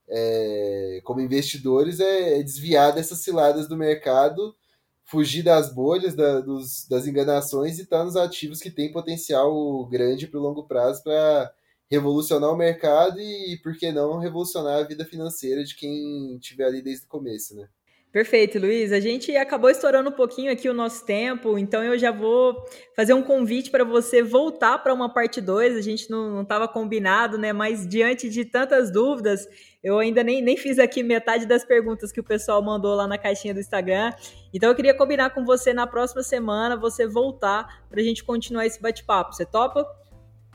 é, 0.09 1.01
como 1.05 1.21
investidores 1.21 2.01
é, 2.01 2.39
é, 2.41 2.43
desviar 2.43 2.95
dessas 2.95 3.19
ciladas 3.19 3.69
do 3.69 3.77
mercado, 3.77 4.57
fugir 5.05 5.43
das 5.45 5.75
bolhas, 5.75 6.15
da, 6.15 6.41
dos, 6.41 6.87
das 6.89 7.07
enganações 7.07 7.79
e 7.79 7.83
estar 7.83 7.99
tá 7.99 8.05
nos 8.05 8.17
ativos 8.17 8.61
que 8.61 8.71
têm 8.71 8.93
potencial 8.93 9.87
grande 9.87 10.27
para 10.29 10.41
o 10.41 10.43
longo 10.43 10.65
prazo 10.69 11.03
para 11.05 11.53
revolucionar 11.93 12.51
o 12.51 12.57
mercado 12.57 13.21
e, 13.21 13.61
por 13.63 13.77
que 13.77 13.93
não, 13.93 14.19
revolucionar 14.19 14.81
a 14.81 14.83
vida 14.83 15.05
financeira 15.05 15.63
de 15.63 15.77
quem 15.77 16.37
estiver 16.37 16.65
ali 16.65 16.81
desde 16.81 17.05
o 17.05 17.09
começo, 17.09 17.55
né? 17.55 17.69
Perfeito, 18.11 18.59
Luiz. 18.59 18.93
A 18.93 19.01
gente 19.01 19.35
acabou 19.37 19.69
estourando 19.69 20.09
um 20.09 20.13
pouquinho 20.13 20.51
aqui 20.51 20.69
o 20.69 20.75
nosso 20.75 21.05
tempo, 21.05 21.59
então 21.59 21.83
eu 21.83 21.99
já 21.99 22.11
vou 22.11 22.65
fazer 22.97 23.13
um 23.13 23.23
convite 23.23 23.71
para 23.71 23.85
você 23.85 24.23
voltar 24.23 24.79
para 24.79 24.93
uma 24.93 25.13
parte 25.13 25.41
2. 25.41 25.77
A 25.77 25.81
gente 25.83 26.11
não 26.11 26.43
estava 26.43 26.67
combinado, 26.67 27.37
né? 27.37 27.53
Mas 27.53 27.87
diante 27.87 28.29
de 28.29 28.45
tantas 28.45 28.91
dúvidas, 28.91 29.47
eu 29.83 29.99
ainda 29.99 30.23
nem, 30.23 30.43
nem 30.43 30.57
fiz 30.57 30.79
aqui 30.79 31.03
metade 31.03 31.47
das 31.47 31.65
perguntas 31.65 32.13
que 32.13 32.21
o 32.21 32.25
pessoal 32.25 32.63
mandou 32.63 32.95
lá 32.95 33.07
na 33.07 33.17
caixinha 33.17 33.55
do 33.55 33.61
Instagram. 33.61 34.13
Então 34.53 34.69
eu 34.71 34.75
queria 34.75 34.95
combinar 34.95 35.31
com 35.31 35.45
você 35.45 35.73
na 35.73 35.87
próxima 35.87 36.23
semana, 36.23 36.77
você 36.77 37.07
voltar 37.07 37.87
para 37.89 38.01
a 38.01 38.05
gente 38.05 38.25
continuar 38.25 38.67
esse 38.67 38.81
bate-papo. 38.81 39.35
Você 39.35 39.47
topa? 39.47 39.87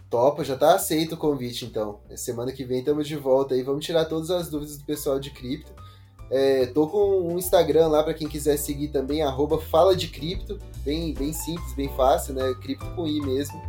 Topa, 0.10 0.43
já 0.43 0.56
tá 0.56 0.76
aceito 0.76 1.15
o 1.15 1.17
convite 1.17 1.65
então. 1.65 2.00
Semana 2.15 2.52
que 2.52 2.63
vem 2.63 2.80
estamos 2.80 3.08
de 3.08 3.15
volta 3.15 3.56
aí, 3.56 3.62
vamos 3.62 3.86
tirar 3.86 4.06
todas 4.06 4.30
as 4.32 4.50
dúvidas 4.50 4.78
do 4.78 4.86
pessoal 4.86 5.20
de 5.20 5.32
cripto. 5.32 5.72
É, 6.30 6.65
tô 6.67 6.88
com 6.88 7.34
um 7.34 7.38
Instagram 7.38 7.88
lá 7.88 8.04
para 8.04 8.13
quem 8.13 8.28
quiser 8.28 8.58
seguir 8.58 8.89
também, 8.89 9.22
arroba 9.22 9.60
Fala 9.60 9.96
de 9.96 10.10
Cripto, 10.10 10.60
bem, 10.84 11.13
bem 11.13 11.32
simples, 11.32 11.74
bem 11.74 11.89
fácil, 11.96 12.34
né? 12.34 12.54
Cripto 12.62 12.86
com 12.96 13.08
I 13.08 13.22
mesmo. 13.22 13.62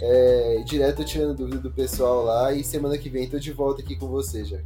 É, 0.00 0.62
direto 0.64 1.04
tirando 1.04 1.36
dúvida 1.36 1.58
do 1.58 1.70
pessoal 1.70 2.24
lá 2.24 2.52
e 2.52 2.62
semana 2.62 2.96
que 2.96 3.10
vem 3.10 3.28
tô 3.28 3.38
de 3.38 3.52
volta 3.52 3.82
aqui 3.82 3.96
com 3.96 4.06
você 4.06 4.44
já. 4.44 4.58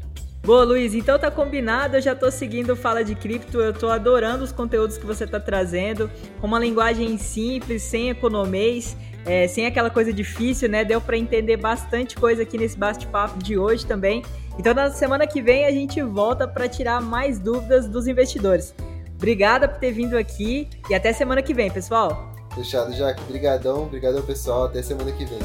Boa, 0.44 0.64
Luiz. 0.64 0.92
Então 0.92 1.18
tá 1.18 1.30
combinado. 1.30 1.96
Eu 1.96 2.02
já 2.02 2.16
tô 2.16 2.28
seguindo 2.28 2.74
Fala 2.74 3.04
de 3.04 3.14
Cripto. 3.14 3.61
Eu 3.61 3.72
tô 3.72 3.88
adorando 3.88 4.42
os 4.42 4.50
conteúdos 4.50 4.98
que 4.98 5.06
você 5.06 5.24
tá 5.24 5.38
trazendo. 5.38 6.11
Com 6.40 6.48
uma 6.48 6.58
linguagem 6.58 7.16
simples, 7.16 7.82
sem 7.82 8.11
economês, 8.11 8.96
é, 9.24 9.46
sem 9.46 9.66
aquela 9.66 9.90
coisa 9.90 10.12
difícil, 10.12 10.68
né? 10.68 10.85
Deu 10.85 11.00
para 11.00 11.16
entender 11.16 11.56
bastante 11.56 12.16
coisa 12.16 12.42
aqui 12.42 12.58
nesse 12.58 12.76
bate-papo 12.76 13.38
de 13.38 13.56
hoje 13.56 13.87
também. 13.87 14.22
Então, 14.58 14.74
na 14.74 14.90
semana 14.90 15.26
que 15.26 15.40
vem, 15.40 15.64
a 15.64 15.70
gente 15.70 16.02
volta 16.02 16.46
para 16.46 16.68
tirar 16.68 17.00
mais 17.00 17.38
dúvidas 17.38 17.88
dos 17.88 18.06
investidores. 18.06 18.74
Obrigada 19.14 19.68
por 19.68 19.78
ter 19.78 19.92
vindo 19.92 20.16
aqui 20.18 20.68
e 20.90 20.94
até 20.94 21.12
semana 21.12 21.42
que 21.42 21.54
vem, 21.54 21.70
pessoal. 21.70 22.32
Fechado, 22.54 22.92
Jaque. 22.92 23.22
Obrigadão, 23.22 23.85
obrigadão, 23.85 24.22
pessoal. 24.22 24.64
Até 24.64 24.82
semana 24.82 25.12
que 25.12 25.24
vem. 25.24 25.38